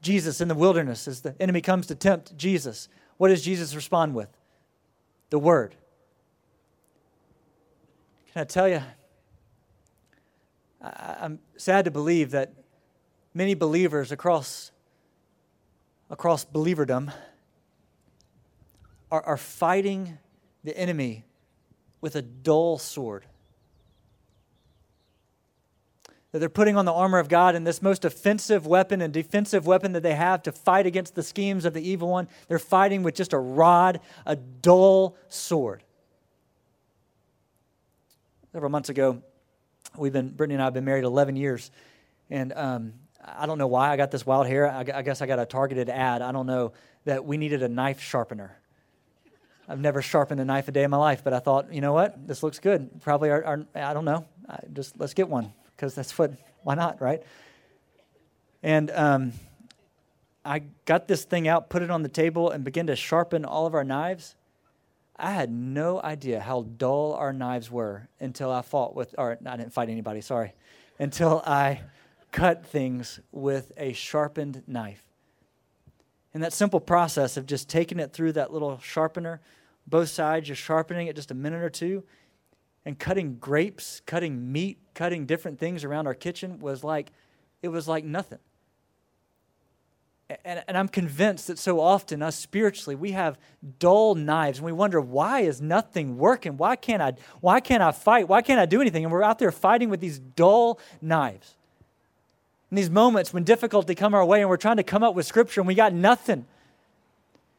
Jesus 0.03 0.41
in 0.41 0.49
the 0.49 0.55
wilderness, 0.55 1.07
as 1.07 1.21
the 1.21 1.35
enemy 1.39 1.61
comes 1.61 1.87
to 1.87 1.95
tempt 1.95 2.37
Jesus, 2.37 2.89
what 3.17 3.29
does 3.29 3.41
Jesus 3.41 3.73
respond 3.73 4.13
with? 4.13 4.29
The 5.31 5.39
Word. 5.39 5.75
Can 8.33 8.41
I 8.41 8.45
tell 8.45 8.67
you? 8.67 8.81
I'm 10.81 11.39
sad 11.55 11.85
to 11.85 11.91
believe 11.91 12.31
that 12.31 12.53
many 13.33 13.53
believers 13.53 14.11
across, 14.11 14.71
across 16.09 16.43
believerdom 16.43 17.13
are, 19.09 19.21
are 19.21 19.37
fighting 19.37 20.17
the 20.63 20.77
enemy 20.77 21.23
with 22.01 22.15
a 22.15 22.21
dull 22.21 22.77
sword. 22.77 23.25
That 26.33 26.39
they're 26.39 26.49
putting 26.49 26.75
on 26.75 26.85
the 26.85 26.91
armor 26.91 27.19
of 27.19 27.29
God 27.29 27.53
and 27.53 27.65
this 27.65 27.79
most 27.79 28.03
offensive 28.03 28.65
weapon 28.65 29.01
and 29.01 29.13
defensive 29.13 29.67
weapon 29.67 29.93
that 29.93 30.01
they 30.01 30.15
have 30.15 30.41
to 30.43 30.51
fight 30.51 30.87
against 30.87 31.13
the 31.13 31.21
schemes 31.21 31.63
of 31.63 31.75
the 31.75 31.87
evil 31.87 32.09
one. 32.09 32.27
They're 32.47 32.57
fighting 32.57 33.03
with 33.03 33.13
just 33.13 33.33
a 33.33 33.37
rod, 33.37 33.99
a 34.25 34.35
dull 34.35 35.15
sword. 35.29 35.83
Several 38.51 38.71
months 38.71 38.89
ago, 38.89 39.21
we've 39.95 40.11
been 40.11 40.29
Brittany 40.29 40.55
and 40.55 40.63
I 40.63 40.65
have 40.65 40.73
been 40.73 40.85
married 40.85 41.03
11 41.03 41.35
years, 41.35 41.69
and 42.31 42.51
um, 42.53 42.93
I 43.23 43.45
don't 43.45 43.59
know 43.59 43.67
why 43.67 43.91
I 43.91 43.97
got 43.97 44.09
this 44.09 44.25
wild 44.25 44.47
hair. 44.47 44.67
I, 44.67 44.79
I 44.79 45.01
guess 45.03 45.21
I 45.21 45.27
got 45.27 45.37
a 45.37 45.45
targeted 45.45 45.87
ad. 45.87 46.23
I 46.23 46.31
don't 46.31 46.47
know 46.47 46.73
that 47.05 47.25
we 47.25 47.37
needed 47.37 47.61
a 47.61 47.69
knife 47.69 48.01
sharpener. 48.01 48.57
I've 49.69 49.79
never 49.79 50.01
sharpened 50.01 50.41
a 50.41 50.45
knife 50.45 50.67
a 50.67 50.71
day 50.71 50.83
in 50.83 50.89
my 50.89 50.97
life, 50.97 51.23
but 51.23 51.33
I 51.33 51.39
thought, 51.39 51.71
you 51.71 51.81
know 51.81 51.93
what? 51.93 52.27
This 52.27 52.41
looks 52.41 52.57
good. 52.57 53.01
Probably 53.01 53.29
our, 53.29 53.43
our 53.43 53.65
I 53.75 53.93
don't 53.93 54.05
know. 54.05 54.25
I 54.49 54.57
just 54.73 54.99
let's 54.99 55.13
get 55.13 55.29
one 55.29 55.53
because 55.75 55.95
that's 55.95 56.17
what. 56.17 56.33
Why 56.63 56.75
not, 56.75 57.01
right? 57.01 57.21
And 58.63 58.89
um, 58.91 59.33
I 60.45 60.63
got 60.85 61.07
this 61.09 61.25
thing 61.25 61.47
out, 61.47 61.69
put 61.69 61.81
it 61.81 61.91
on 61.91 62.03
the 62.03 62.09
table, 62.09 62.49
and 62.49 62.63
began 62.63 62.87
to 62.87 62.95
sharpen 62.95 63.43
all 63.43 63.65
of 63.65 63.73
our 63.73 63.83
knives. 63.83 64.35
I 65.17 65.31
had 65.31 65.51
no 65.51 66.01
idea 66.01 66.39
how 66.39 66.63
dull 66.77 67.13
our 67.13 67.33
knives 67.33 67.69
were 67.69 68.07
until 68.19 68.51
I 68.51 68.61
fought 68.61 68.95
with, 68.95 69.13
or 69.17 69.37
I 69.45 69.57
didn't 69.57 69.73
fight 69.73 69.89
anybody, 69.89 70.21
sorry, 70.21 70.53
until 70.99 71.43
I 71.45 71.81
cut 72.31 72.65
things 72.65 73.19
with 73.31 73.71
a 73.77 73.93
sharpened 73.93 74.63
knife. 74.65 75.03
And 76.33 76.41
that 76.41 76.53
simple 76.53 76.79
process 76.79 77.37
of 77.37 77.45
just 77.45 77.69
taking 77.69 77.99
it 77.99 78.11
through 78.11 78.31
that 78.33 78.51
little 78.51 78.79
sharpener, 78.79 79.39
both 79.85 80.09
sides, 80.09 80.47
you're 80.47 80.55
sharpening 80.55 81.07
it 81.07 81.15
just 81.15 81.29
a 81.29 81.35
minute 81.35 81.61
or 81.61 81.69
two, 81.69 82.03
and 82.85 82.97
cutting 82.99 83.37
grapes, 83.39 84.01
cutting 84.05 84.51
meat, 84.51 84.77
cutting 84.93 85.25
different 85.25 85.59
things 85.59 85.83
around 85.83 86.07
our 86.07 86.13
kitchen 86.13 86.59
was 86.59 86.83
like, 86.83 87.11
it 87.61 87.69
was 87.69 87.87
like 87.87 88.03
nothing. 88.03 88.39
And, 90.43 90.63
and 90.67 90.77
I'm 90.77 90.87
convinced 90.87 91.47
that 91.47 91.59
so 91.59 91.79
often, 91.79 92.21
us 92.21 92.35
spiritually, 92.35 92.95
we 92.95 93.11
have 93.11 93.37
dull 93.79 94.15
knives 94.15 94.57
and 94.59 94.65
we 94.65 94.71
wonder, 94.71 94.99
why 94.99 95.41
is 95.41 95.61
nothing 95.61 96.17
working? 96.17 96.57
Why 96.57 96.75
can't 96.75 97.01
I, 97.01 97.13
why 97.41 97.59
can't 97.59 97.83
I 97.83 97.91
fight? 97.91 98.27
Why 98.27 98.41
can't 98.41 98.59
I 98.59 98.65
do 98.65 98.81
anything? 98.81 99.03
And 99.03 99.11
we're 99.11 99.23
out 99.23 99.39
there 99.39 99.51
fighting 99.51 99.89
with 99.89 99.99
these 99.99 100.19
dull 100.19 100.79
knives 101.01 101.55
in 102.73 102.75
these 102.75 102.89
moments 102.89 103.31
when 103.31 103.43
difficulty 103.43 103.93
come 103.93 104.15
our 104.15 104.25
way 104.25 104.41
and 104.41 104.49
we're 104.49 104.57
trying 104.57 104.77
to 104.77 104.83
come 104.83 105.03
up 105.03 105.13
with 105.13 105.27
scripture 105.27 105.61
and 105.61 105.67
we 105.67 105.75
got 105.75 105.93
nothing. 105.93 106.43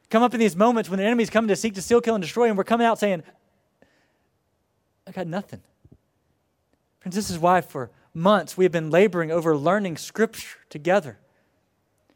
Come 0.09 0.23
up 0.23 0.33
in 0.33 0.41
these 0.41 0.57
moments 0.57 0.89
when 0.89 0.99
the 0.99 1.05
enemy's 1.05 1.29
coming 1.29 1.47
to 1.47 1.55
seek 1.55 1.73
to 1.75 1.81
steal, 1.81 2.01
kill, 2.01 2.15
and 2.15 2.21
destroy, 2.21 2.49
and 2.49 2.57
we're 2.57 2.65
coming 2.65 2.85
out 2.85 2.99
saying, 2.99 3.23
I 5.07 5.11
got 5.11 5.27
nothing. 5.27 5.61
Friends, 6.99 7.15
this 7.15 7.29
is 7.29 7.37
why 7.37 7.61
for 7.61 7.91
months 8.13 8.57
we 8.57 8.65
have 8.65 8.71
been 8.71 8.89
laboring 8.89 9.31
over 9.31 9.55
learning 9.55 9.97
scripture 9.97 10.57
together. 10.69 11.17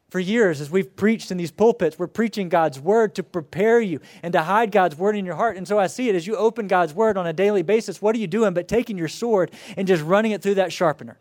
For 0.09 0.19
years, 0.19 0.59
as 0.59 0.71
we've 0.71 0.95
preached 0.95 1.29
in 1.29 1.37
these 1.37 1.51
pulpits, 1.51 1.99
we're 1.99 2.07
preaching 2.07 2.49
God's 2.49 2.79
word 2.79 3.13
to 3.15 3.21
prepare 3.21 3.79
you 3.79 3.99
and 4.23 4.33
to 4.33 4.41
hide 4.41 4.71
God's 4.71 4.97
word 4.97 5.15
in 5.15 5.23
your 5.23 5.35
heart. 5.35 5.55
And 5.55 5.67
so 5.67 5.77
I 5.77 5.85
see 5.85 6.09
it 6.09 6.15
as 6.15 6.25
you 6.25 6.35
open 6.35 6.67
God's 6.67 6.95
word 6.95 7.15
on 7.15 7.27
a 7.27 7.33
daily 7.33 7.61
basis. 7.61 8.01
What 8.01 8.15
are 8.15 8.19
you 8.19 8.25
doing 8.25 8.55
but 8.55 8.67
taking 8.67 8.97
your 8.97 9.07
sword 9.07 9.51
and 9.77 9.87
just 9.87 10.03
running 10.03 10.31
it 10.31 10.41
through 10.41 10.55
that 10.55 10.73
sharpener? 10.73 11.19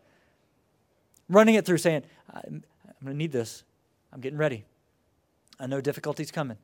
running 1.28 1.54
it 1.54 1.64
through, 1.64 1.78
saying, 1.78 2.02
I'm, 2.33 2.64
going 3.02 3.14
to 3.14 3.14
need 3.14 3.33
this. 3.33 3.64
I'm 4.12 4.20
getting 4.20 4.38
ready. 4.38 4.64
I 5.61 5.66
know 5.66 5.81
difficulty's 5.81 6.31
coming. 6.31 6.57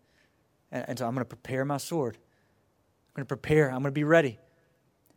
And, 0.73 0.85
and 0.88 0.99
so 0.99 1.07
I'm 1.07 1.14
going 1.14 1.25
to 1.25 1.29
prepare 1.29 1.64
my 1.64 1.77
sword. 1.77 2.17
I'm 2.17 3.21
going 3.21 3.27
to 3.27 3.29
prepare. 3.29 3.69
I'm 3.69 3.83
going 3.83 3.85
to 3.85 3.90
be 3.93 4.05
ready. 4.05 4.38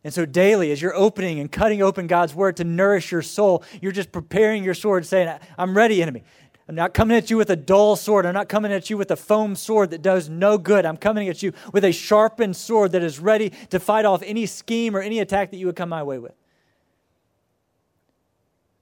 And 0.04 0.14
so 0.14 0.24
daily, 0.24 0.70
as 0.70 0.80
you're 0.80 0.94
opening 0.94 1.40
and 1.40 1.50
cutting 1.50 1.82
open 1.82 2.06
God's 2.06 2.34
word 2.34 2.56
to 2.58 2.64
nourish 2.64 3.10
your 3.10 3.22
soul, 3.22 3.64
you're 3.82 3.92
just 3.92 4.12
preparing 4.12 4.62
your 4.62 4.74
sword, 4.74 5.04
saying, 5.04 5.38
I'm 5.58 5.76
ready, 5.76 6.00
enemy. 6.00 6.22
I'm 6.68 6.74
not 6.74 6.92
coming 6.92 7.16
at 7.16 7.30
you 7.30 7.38
with 7.38 7.50
a 7.50 7.56
dull 7.56 7.96
sword. 7.96 8.26
I'm 8.26 8.34
not 8.34 8.48
coming 8.48 8.72
at 8.72 8.90
you 8.90 8.98
with 8.98 9.10
a 9.10 9.16
foam 9.16 9.56
sword 9.56 9.90
that 9.90 10.02
does 10.02 10.28
no 10.28 10.58
good. 10.58 10.84
I'm 10.84 10.98
coming 10.98 11.28
at 11.28 11.42
you 11.42 11.52
with 11.72 11.82
a 11.82 11.92
sharpened 11.92 12.56
sword 12.56 12.92
that 12.92 13.02
is 13.02 13.18
ready 13.18 13.50
to 13.70 13.80
fight 13.80 14.04
off 14.04 14.22
any 14.22 14.44
scheme 14.44 14.94
or 14.94 15.00
any 15.00 15.18
attack 15.18 15.50
that 15.50 15.56
you 15.56 15.66
would 15.66 15.76
come 15.76 15.88
my 15.88 16.02
way 16.02 16.18
with. 16.18 16.34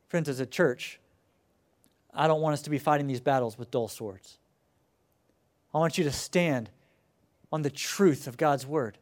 Friends, 0.08 0.28
as 0.28 0.40
a 0.40 0.46
church, 0.46 0.98
I 2.12 2.26
don't 2.26 2.40
want 2.40 2.54
us 2.54 2.62
to 2.62 2.70
be 2.70 2.78
fighting 2.78 3.06
these 3.06 3.20
battles 3.20 3.56
with 3.56 3.70
dull 3.70 3.88
swords. 3.88 4.38
I 5.72 5.78
want 5.78 5.96
you 5.96 6.04
to 6.04 6.12
stand 6.12 6.70
on 7.52 7.62
the 7.62 7.70
truth 7.70 8.26
of 8.26 8.36
God's 8.36 8.66
word 8.66 8.98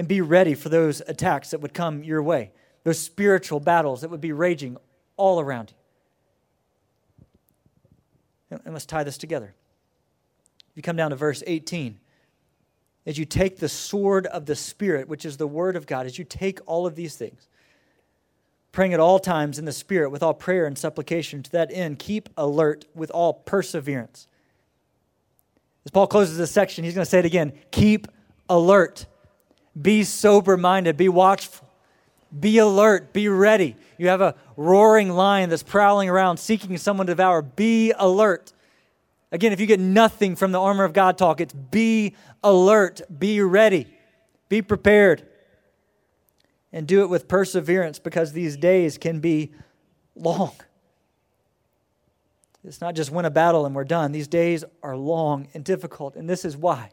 and 0.00 0.08
be 0.08 0.22
ready 0.22 0.54
for 0.54 0.70
those 0.70 1.02
attacks 1.08 1.50
that 1.50 1.60
would 1.60 1.74
come 1.74 2.02
your 2.02 2.22
way, 2.22 2.52
those 2.84 2.98
spiritual 2.98 3.60
battles 3.60 4.00
that 4.00 4.08
would 4.08 4.22
be 4.22 4.32
raging 4.32 4.78
all 5.18 5.38
around 5.38 5.74
you. 8.50 8.58
And 8.64 8.72
let's 8.72 8.86
tie 8.86 9.04
this 9.04 9.18
together. 9.18 9.52
If 10.70 10.76
you 10.76 10.82
come 10.82 10.96
down 10.96 11.10
to 11.10 11.16
verse 11.16 11.42
18, 11.46 12.00
as 13.04 13.18
you 13.18 13.26
take 13.26 13.58
the 13.58 13.68
sword 13.68 14.26
of 14.28 14.46
the 14.46 14.56
Spirit, 14.56 15.06
which 15.06 15.26
is 15.26 15.36
the 15.36 15.46
word 15.46 15.76
of 15.76 15.86
God, 15.86 16.06
as 16.06 16.18
you 16.18 16.24
take 16.24 16.60
all 16.64 16.86
of 16.86 16.94
these 16.94 17.16
things, 17.16 17.46
praying 18.72 18.94
at 18.94 19.00
all 19.00 19.18
times 19.18 19.58
in 19.58 19.66
the 19.66 19.70
Spirit 19.72 20.08
with 20.08 20.22
all 20.22 20.32
prayer 20.32 20.64
and 20.64 20.78
supplication. 20.78 21.42
To 21.42 21.52
that 21.52 21.70
end, 21.70 21.98
keep 21.98 22.30
alert 22.38 22.86
with 22.94 23.10
all 23.10 23.34
perseverance. 23.34 24.28
As 25.84 25.90
Paul 25.90 26.06
closes 26.06 26.38
this 26.38 26.50
section, 26.50 26.84
he's 26.84 26.94
going 26.94 27.04
to 27.04 27.10
say 27.10 27.18
it 27.18 27.26
again 27.26 27.52
keep 27.70 28.08
alert, 28.48 29.04
be 29.80 30.04
sober 30.04 30.56
minded, 30.56 30.96
be 30.96 31.08
watchful, 31.08 31.68
be 32.38 32.58
alert, 32.58 33.12
be 33.12 33.28
ready. 33.28 33.76
You 33.98 34.08
have 34.08 34.20
a 34.20 34.34
roaring 34.56 35.10
lion 35.10 35.50
that's 35.50 35.62
prowling 35.62 36.08
around 36.08 36.38
seeking 36.38 36.76
someone 36.78 37.06
to 37.06 37.12
devour. 37.12 37.42
Be 37.42 37.92
alert. 37.98 38.52
Again, 39.32 39.52
if 39.52 39.60
you 39.60 39.66
get 39.66 39.80
nothing 39.80 40.36
from 40.36 40.52
the 40.52 40.60
armor 40.60 40.84
of 40.84 40.92
God 40.92 41.18
talk, 41.18 41.40
it's 41.40 41.52
be 41.52 42.14
alert, 42.42 43.00
be 43.16 43.40
ready, 43.42 43.86
be 44.48 44.62
prepared 44.62 45.26
and 46.72 46.86
do 46.86 47.02
it 47.02 47.08
with 47.08 47.28
perseverance 47.28 47.98
because 47.98 48.32
these 48.32 48.56
days 48.56 48.98
can 48.98 49.20
be 49.20 49.52
long. 50.14 50.52
It's 52.64 52.80
not 52.80 52.94
just 52.94 53.10
win 53.10 53.24
a 53.24 53.30
battle 53.30 53.66
and 53.66 53.74
we're 53.74 53.84
done. 53.84 54.12
These 54.12 54.28
days 54.28 54.64
are 54.82 54.96
long 54.96 55.48
and 55.54 55.64
difficult, 55.64 56.16
and 56.16 56.28
this 56.28 56.44
is 56.44 56.56
why. 56.56 56.90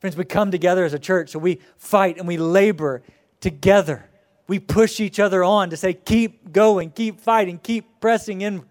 Friends, 0.00 0.16
we 0.16 0.24
come 0.24 0.50
together 0.50 0.84
as 0.84 0.94
a 0.94 0.98
church, 0.98 1.30
so 1.30 1.38
we 1.38 1.60
fight 1.76 2.18
and 2.18 2.26
we 2.26 2.38
labor 2.38 3.02
together. 3.40 4.08
We 4.48 4.58
push 4.58 4.98
each 4.98 5.20
other 5.20 5.44
on 5.44 5.70
to 5.70 5.76
say, 5.76 5.92
keep 5.92 6.52
going, 6.52 6.90
keep 6.90 7.20
fighting, 7.20 7.58
keep 7.58 8.00
pressing 8.00 8.40
in. 8.40 8.64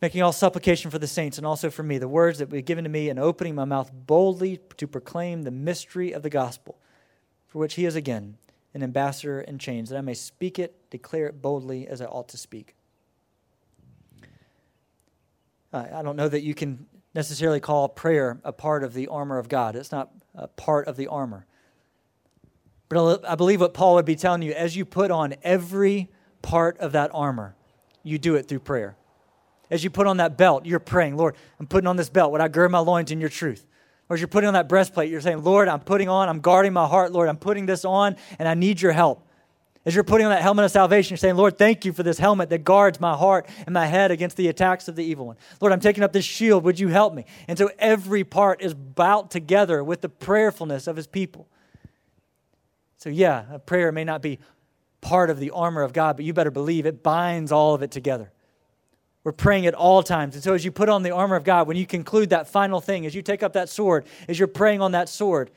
Making 0.00 0.22
all 0.22 0.32
supplication 0.32 0.90
for 0.90 0.98
the 0.98 1.06
saints 1.06 1.38
and 1.38 1.46
also 1.46 1.70
for 1.70 1.82
me, 1.82 1.98
the 1.98 2.08
words 2.08 2.38
that 2.38 2.48
be 2.48 2.62
given 2.62 2.84
to 2.84 2.90
me, 2.90 3.10
and 3.10 3.18
opening 3.18 3.54
my 3.54 3.64
mouth 3.64 3.90
boldly 3.92 4.60
to 4.76 4.86
proclaim 4.86 5.42
the 5.42 5.50
mystery 5.50 6.12
of 6.12 6.22
the 6.22 6.30
gospel 6.30 6.78
for 7.46 7.58
which 7.58 7.74
he 7.74 7.84
is 7.84 7.94
again 7.94 8.36
an 8.74 8.82
ambassador 8.82 9.40
in 9.40 9.58
chains, 9.58 9.88
that 9.90 9.98
I 9.98 10.02
may 10.02 10.14
speak 10.14 10.58
it, 10.58 10.88
declare 10.90 11.26
it 11.26 11.42
boldly 11.42 11.88
as 11.88 12.00
I 12.00 12.04
ought 12.04 12.28
to 12.28 12.36
speak. 12.36 12.74
I 15.72 16.02
don't 16.02 16.16
know 16.16 16.28
that 16.28 16.42
you 16.42 16.54
can 16.54 16.86
necessarily 17.18 17.58
call 17.58 17.88
prayer 17.88 18.38
a 18.44 18.52
part 18.52 18.84
of 18.84 18.94
the 18.94 19.08
armor 19.08 19.38
of 19.38 19.48
God. 19.48 19.74
It's 19.74 19.90
not 19.90 20.08
a 20.36 20.46
part 20.46 20.86
of 20.86 20.96
the 20.96 21.08
armor. 21.08 21.46
But 22.88 23.28
I 23.28 23.34
believe 23.34 23.60
what 23.60 23.74
Paul 23.74 23.96
would 23.96 24.04
be 24.04 24.14
telling 24.14 24.40
you 24.42 24.52
as 24.52 24.76
you 24.76 24.84
put 24.84 25.10
on 25.10 25.34
every 25.42 26.10
part 26.42 26.78
of 26.78 26.92
that 26.92 27.10
armor, 27.12 27.56
you 28.04 28.18
do 28.18 28.36
it 28.36 28.46
through 28.46 28.60
prayer. 28.60 28.96
As 29.68 29.82
you 29.82 29.90
put 29.90 30.06
on 30.06 30.18
that 30.18 30.38
belt, 30.38 30.64
you're 30.64 30.78
praying, 30.78 31.16
Lord, 31.16 31.34
I'm 31.58 31.66
putting 31.66 31.88
on 31.88 31.96
this 31.96 32.08
belt. 32.08 32.30
Would 32.30 32.40
I 32.40 32.46
gird 32.46 32.70
my 32.70 32.78
loins 32.78 33.10
in 33.10 33.18
your 33.18 33.30
truth? 33.30 33.66
Or 34.08 34.14
as 34.14 34.20
you're 34.20 34.28
putting 34.28 34.46
on 34.46 34.54
that 34.54 34.68
breastplate, 34.68 35.10
you're 35.10 35.20
saying, 35.20 35.42
Lord, 35.42 35.66
I'm 35.66 35.80
putting 35.80 36.08
on, 36.08 36.28
I'm 36.28 36.38
guarding 36.38 36.72
my 36.72 36.86
heart, 36.86 37.10
Lord, 37.10 37.28
I'm 37.28 37.36
putting 37.36 37.66
this 37.66 37.84
on, 37.84 38.14
and 38.38 38.46
I 38.46 38.54
need 38.54 38.80
your 38.80 38.92
help. 38.92 39.27
As 39.88 39.94
you're 39.94 40.04
putting 40.04 40.26
on 40.26 40.32
that 40.32 40.42
helmet 40.42 40.66
of 40.66 40.70
salvation, 40.70 41.14
you're 41.14 41.16
saying, 41.16 41.36
Lord, 41.36 41.56
thank 41.56 41.86
you 41.86 41.94
for 41.94 42.02
this 42.02 42.18
helmet 42.18 42.50
that 42.50 42.62
guards 42.62 43.00
my 43.00 43.16
heart 43.16 43.48
and 43.64 43.72
my 43.72 43.86
head 43.86 44.10
against 44.10 44.36
the 44.36 44.48
attacks 44.48 44.86
of 44.86 44.96
the 44.96 45.02
evil 45.02 45.26
one. 45.26 45.36
Lord, 45.62 45.72
I'm 45.72 45.80
taking 45.80 46.04
up 46.04 46.12
this 46.12 46.26
shield. 46.26 46.62
Would 46.64 46.78
you 46.78 46.88
help 46.88 47.14
me? 47.14 47.24
And 47.48 47.56
so 47.56 47.70
every 47.78 48.22
part 48.22 48.60
is 48.60 48.74
bound 48.74 49.30
together 49.30 49.82
with 49.82 50.02
the 50.02 50.10
prayerfulness 50.10 50.88
of 50.88 50.96
his 50.96 51.06
people. 51.06 51.48
So, 52.98 53.08
yeah, 53.08 53.46
a 53.50 53.58
prayer 53.58 53.90
may 53.90 54.04
not 54.04 54.20
be 54.20 54.40
part 55.00 55.30
of 55.30 55.40
the 55.40 55.52
armor 55.52 55.80
of 55.80 55.94
God, 55.94 56.16
but 56.16 56.26
you 56.26 56.34
better 56.34 56.50
believe 56.50 56.84
it 56.84 57.02
binds 57.02 57.50
all 57.50 57.72
of 57.72 57.82
it 57.82 57.90
together. 57.90 58.30
We're 59.24 59.32
praying 59.32 59.64
at 59.64 59.72
all 59.72 60.02
times. 60.02 60.34
And 60.34 60.44
so, 60.44 60.52
as 60.52 60.66
you 60.66 60.70
put 60.70 60.90
on 60.90 61.02
the 61.02 61.12
armor 61.12 61.36
of 61.36 61.44
God, 61.44 61.66
when 61.66 61.78
you 61.78 61.86
conclude 61.86 62.28
that 62.28 62.46
final 62.46 62.82
thing, 62.82 63.06
as 63.06 63.14
you 63.14 63.22
take 63.22 63.42
up 63.42 63.54
that 63.54 63.70
sword, 63.70 64.04
as 64.28 64.38
you're 64.38 64.48
praying 64.48 64.82
on 64.82 64.92
that 64.92 65.08
sword, 65.08 65.50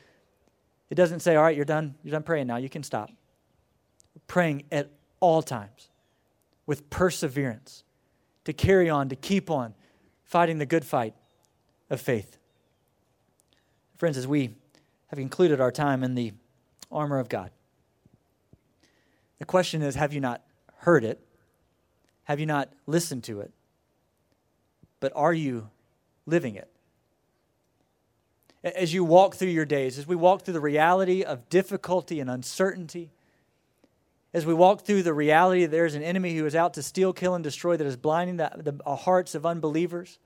it 0.90 0.96
doesn't 0.96 1.20
say, 1.20 1.36
All 1.36 1.44
right, 1.44 1.54
you're 1.54 1.66
done. 1.66 1.96
You're 2.02 2.14
done 2.14 2.24
praying 2.24 2.48
now. 2.48 2.56
You 2.56 2.70
can 2.70 2.84
stop. 2.84 3.10
Praying 4.32 4.64
at 4.72 4.90
all 5.20 5.42
times 5.42 5.90
with 6.66 6.90
perseverance 6.90 7.84
to 8.46 8.54
carry 8.54 8.90
on, 8.90 9.10
to 9.10 9.16
keep 9.18 9.52
on 9.52 9.74
fighting 10.24 10.58
the 10.58 10.66
good 10.66 10.86
fight 10.86 11.14
of 11.90 12.00
faith. 12.00 12.38
Friends, 13.98 14.16
as 14.16 14.26
we 14.26 14.56
have 15.08 15.20
concluded 15.20 15.60
our 15.60 15.70
time 15.70 16.02
in 16.02 16.16
the 16.16 16.32
armor 16.90 17.20
of 17.20 17.28
God, 17.28 17.52
the 19.38 19.44
question 19.44 19.82
is 19.82 19.96
have 19.96 20.14
you 20.14 20.22
not 20.22 20.42
heard 20.78 21.04
it? 21.04 21.20
Have 22.24 22.40
you 22.40 22.46
not 22.46 22.70
listened 22.88 23.26
to 23.26 23.42
it? 23.42 23.52
But 25.02 25.12
are 25.14 25.34
you 25.34 25.70
living 26.26 26.56
it? 26.56 26.72
As 28.64 28.94
you 28.94 29.04
walk 29.04 29.36
through 29.36 29.50
your 29.50 29.66
days, 29.66 29.98
as 29.98 30.08
we 30.08 30.16
walk 30.16 30.44
through 30.44 30.54
the 30.54 30.62
reality 30.62 31.22
of 31.22 31.50
difficulty 31.50 32.22
and 32.22 32.30
uncertainty, 32.30 33.12
as 34.34 34.46
we 34.46 34.54
walk 34.54 34.82
through 34.82 35.04
the 35.04 35.14
reality 35.14 35.62
that 35.62 35.72
there's 35.72 35.96
an 35.96 36.04
enemy 36.04 36.36
who 36.36 36.46
is 36.46 36.56
out 36.56 36.74
to 36.76 36.84
steal, 36.84 37.12
kill, 37.12 37.36
and 37.36 37.44
destroy 37.44 37.76
that 37.76 37.86
is 37.86 37.98
blinding 37.98 38.38
the, 38.38 38.50
the 38.58 38.80
uh, 38.86 38.96
hearts 38.96 39.36
of 39.36 39.46
unbelievers, 39.46 40.20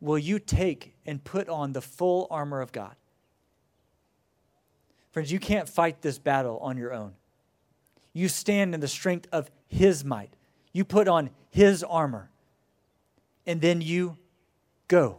will 0.00 0.18
you 0.18 0.38
take 0.38 0.94
and 1.04 1.22
put 1.22 1.48
on 1.48 1.72
the 1.72 1.82
full 1.82 2.26
armor 2.30 2.60
of 2.60 2.72
God? 2.72 2.94
Friends, 5.12 5.30
you 5.30 5.38
can't 5.38 5.68
fight 5.68 6.00
this 6.00 6.18
battle 6.18 6.58
on 6.60 6.78
your 6.78 6.94
own. 6.94 7.12
You 8.14 8.28
stand 8.28 8.74
in 8.74 8.80
the 8.80 8.88
strength 8.88 9.28
of 9.30 9.50
His 9.68 10.04
might. 10.04 10.34
You 10.72 10.84
put 10.84 11.08
on 11.08 11.30
His 11.50 11.84
armor. 11.84 12.30
And 13.46 13.60
then 13.60 13.82
you 13.82 14.16
go. 14.88 15.18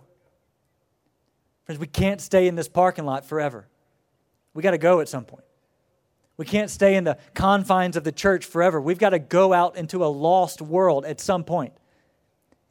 Friends, 1.66 1.80
we 1.80 1.88
can't 1.88 2.20
stay 2.22 2.48
in 2.48 2.56
this 2.56 2.68
parking 2.68 3.06
lot 3.06 3.24
forever. 3.24 3.68
We 4.54 4.64
got 4.64 4.72
to 4.72 4.78
go 4.80 5.00
at 5.00 5.10
some 5.10 5.26
point. 5.26 5.44
We 6.38 6.46
can't 6.46 6.70
stay 6.70 6.96
in 6.96 7.04
the 7.04 7.18
confines 7.34 7.96
of 7.96 8.04
the 8.04 8.12
church 8.12 8.46
forever. 8.46 8.82
We've 8.82 8.98
got 8.98 9.12
to 9.12 9.20
go 9.20 9.54
out 9.54 9.76
into 9.76 10.04
a 10.04 10.08
lost 10.08 10.62
world 10.62 11.06
at 11.06 11.22
some 11.22 11.44
point. 11.44 11.74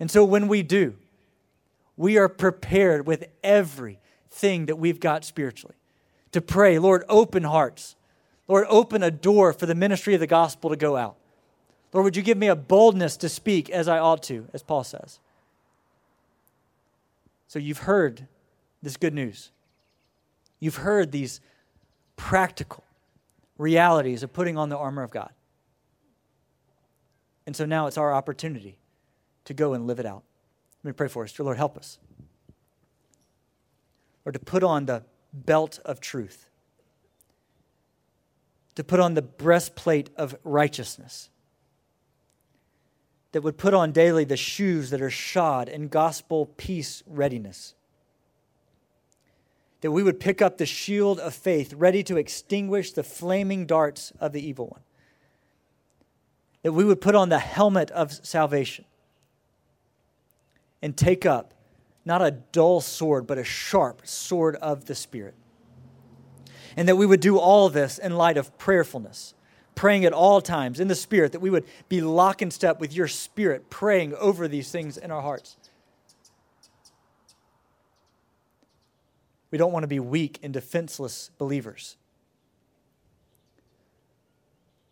And 0.00 0.10
so 0.10 0.24
when 0.24 0.48
we 0.48 0.62
do, 0.62 0.96
we 1.96 2.18
are 2.18 2.28
prepared 2.28 3.06
with 3.06 3.24
everything 3.44 4.66
that 4.66 4.76
we've 4.76 4.98
got 4.98 5.24
spiritually 5.24 5.76
to 6.32 6.40
pray, 6.40 6.78
Lord, 6.78 7.04
open 7.08 7.44
hearts. 7.44 7.94
Lord, 8.48 8.66
open 8.68 9.02
a 9.02 9.10
door 9.10 9.52
for 9.52 9.66
the 9.66 9.74
ministry 9.74 10.14
of 10.14 10.20
the 10.20 10.26
gospel 10.26 10.70
to 10.70 10.76
go 10.76 10.96
out. 10.96 11.16
Lord, 11.92 12.04
would 12.04 12.16
you 12.16 12.22
give 12.22 12.38
me 12.38 12.48
a 12.48 12.56
boldness 12.56 13.16
to 13.18 13.28
speak 13.28 13.70
as 13.70 13.86
I 13.86 13.98
ought 13.98 14.22
to, 14.24 14.48
as 14.52 14.62
Paul 14.62 14.82
says? 14.82 15.20
So 17.46 17.58
you've 17.58 17.78
heard 17.78 18.26
this 18.82 18.96
good 18.96 19.14
news. 19.14 19.50
You've 20.58 20.76
heard 20.76 21.12
these 21.12 21.40
practical 22.16 22.82
realities 23.62 24.22
of 24.22 24.32
putting 24.32 24.58
on 24.58 24.68
the 24.68 24.76
armor 24.76 25.02
of 25.02 25.10
God. 25.10 25.30
And 27.46 27.56
so 27.56 27.64
now 27.64 27.86
it's 27.86 27.98
our 27.98 28.12
opportunity 28.12 28.78
to 29.44 29.54
go 29.54 29.74
and 29.74 29.86
live 29.86 29.98
it 29.98 30.06
out. 30.06 30.22
Let 30.84 30.90
me 30.90 30.92
pray 30.92 31.08
for 31.08 31.24
us. 31.24 31.32
Dear 31.32 31.44
Lord, 31.44 31.56
help 31.56 31.76
us. 31.76 31.98
Or 34.24 34.32
to 34.32 34.38
put 34.38 34.62
on 34.62 34.86
the 34.86 35.04
belt 35.32 35.80
of 35.84 36.00
truth 36.00 36.48
to 38.74 38.84
put 38.84 39.00
on 39.00 39.14
the 39.14 39.22
breastplate 39.22 40.10
of 40.16 40.34
righteousness, 40.44 41.28
that 43.32 43.42
would 43.42 43.56
put 43.56 43.74
on 43.74 43.92
daily 43.92 44.24
the 44.24 44.36
shoes 44.36 44.90
that 44.90 45.00
are 45.00 45.10
shod 45.10 45.68
in 45.68 45.88
gospel 45.88 46.46
peace 46.56 47.02
readiness, 47.06 47.74
that 49.82 49.92
we 49.92 50.02
would 50.02 50.18
pick 50.18 50.40
up 50.40 50.58
the 50.58 50.66
shield 50.66 51.20
of 51.20 51.34
faith 51.34 51.74
ready 51.74 52.02
to 52.02 52.16
extinguish 52.16 52.92
the 52.92 53.02
flaming 53.02 53.66
darts 53.66 54.12
of 54.18 54.32
the 54.32 54.44
evil 54.44 54.68
one, 54.68 54.80
that 56.62 56.72
we 56.72 56.84
would 56.84 57.00
put 57.00 57.14
on 57.14 57.28
the 57.28 57.38
helmet 57.38 57.90
of 57.90 58.12
salvation 58.12 58.84
and 60.80 60.96
take 60.96 61.26
up 61.26 61.54
not 62.04 62.22
a 62.22 62.30
dull 62.30 62.80
sword, 62.80 63.26
but 63.26 63.38
a 63.38 63.44
sharp 63.44 64.06
sword 64.06 64.56
of 64.56 64.86
the 64.86 64.94
Spirit 64.94 65.34
and 66.76 66.88
that 66.88 66.96
we 66.96 67.06
would 67.06 67.20
do 67.20 67.38
all 67.38 67.68
this 67.68 67.98
in 67.98 68.16
light 68.16 68.36
of 68.36 68.56
prayerfulness, 68.58 69.34
praying 69.74 70.04
at 70.04 70.12
all 70.12 70.40
times 70.40 70.80
in 70.80 70.88
the 70.88 70.94
Spirit, 70.94 71.32
that 71.32 71.40
we 71.40 71.50
would 71.50 71.64
be 71.88 72.00
lock 72.00 72.42
and 72.42 72.52
step 72.52 72.80
with 72.80 72.92
your 72.92 73.08
Spirit, 73.08 73.70
praying 73.70 74.14
over 74.14 74.48
these 74.48 74.70
things 74.70 74.96
in 74.96 75.10
our 75.10 75.22
hearts. 75.22 75.56
We 79.52 79.58
don't 79.58 79.70
want 79.70 79.84
to 79.84 79.88
be 79.88 80.00
weak 80.00 80.40
and 80.42 80.52
defenseless 80.52 81.30
believers. 81.36 81.96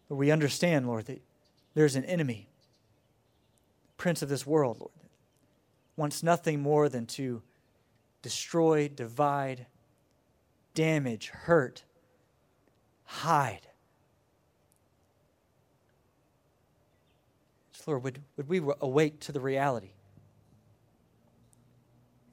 But 0.08 0.16
we 0.16 0.30
understand, 0.30 0.86
Lord, 0.86 1.06
that 1.06 1.22
there's 1.74 1.96
an 1.96 2.04
enemy, 2.04 2.50
prince 3.96 4.20
of 4.20 4.28
this 4.28 4.46
world, 4.46 4.78
Lord, 4.78 4.92
that 5.00 5.10
wants 5.96 6.22
nothing 6.22 6.60
more 6.60 6.90
than 6.90 7.06
to 7.06 7.42
destroy, 8.20 8.86
divide, 8.88 9.66
damage, 10.74 11.28
hurt, 11.28 11.84
hide. 13.04 13.66
So 17.72 17.92
Lord, 17.92 18.04
would, 18.04 18.22
would 18.36 18.48
we 18.48 18.60
awake 18.82 19.20
to 19.20 19.32
the 19.32 19.40
reality? 19.40 19.92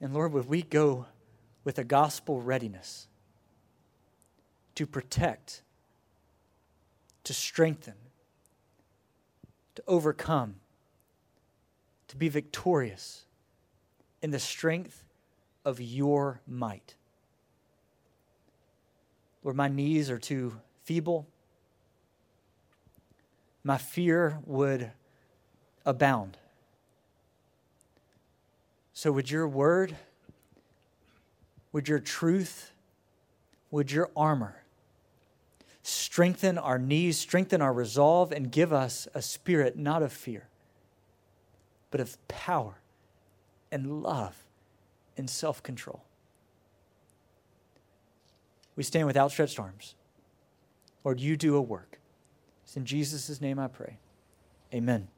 And 0.01 0.13
Lord, 0.13 0.33
would 0.33 0.49
we 0.49 0.61
go 0.61 1.05
with 1.67 1.77
a 1.77 1.83
gospel 1.83 2.41
readiness 2.41 3.09
to 4.73 4.87
protect, 4.87 5.63
to 7.25 7.33
strengthen, 7.33 7.95
to 9.75 9.83
overcome, 9.85 10.55
to 12.07 12.15
be 12.15 12.29
victorious 12.29 13.25
in 14.21 14.31
the 14.31 14.39
strength 14.39 15.03
of 15.65 15.81
your 15.81 16.39
might. 16.47 16.95
Lord, 19.43 19.57
my 19.57 19.67
knees 19.67 20.09
are 20.09 20.19
too 20.19 20.61
feeble. 20.85 21.27
My 23.65 23.77
fear 23.77 24.39
would 24.45 24.91
abound. 25.85 26.37
So, 28.93 29.11
would 29.11 29.29
your 29.29 29.49
word, 29.49 29.97
would 31.71 31.87
your 31.87 31.99
truth, 31.99 32.71
would 33.71 33.91
your 33.91 34.09
armor 34.15 34.63
strengthen 35.83 36.57
our 36.57 36.77
knees, 36.77 37.17
strengthen 37.17 37.61
our 37.61 37.73
resolve, 37.73 38.31
and 38.31 38.51
give 38.51 38.73
us 38.73 39.07
a 39.13 39.21
spirit 39.21 39.77
not 39.77 40.01
of 40.01 40.11
fear, 40.11 40.47
but 41.91 42.01
of 42.01 42.17
power 42.27 42.79
and 43.71 44.03
love 44.03 44.43
and 45.17 45.29
self 45.29 45.63
control 45.63 46.03
we 48.77 48.83
stand 48.83 49.07
with 49.07 49.17
outstretched 49.17 49.59
arms. 49.59 49.95
Lord, 51.03 51.19
you 51.19 51.35
do 51.35 51.57
a 51.57 51.61
work. 51.61 51.99
It's 52.63 52.77
in 52.77 52.85
Jesus' 52.85 53.41
name 53.41 53.59
I 53.59 53.67
pray. 53.67 53.97
Amen. 54.73 55.09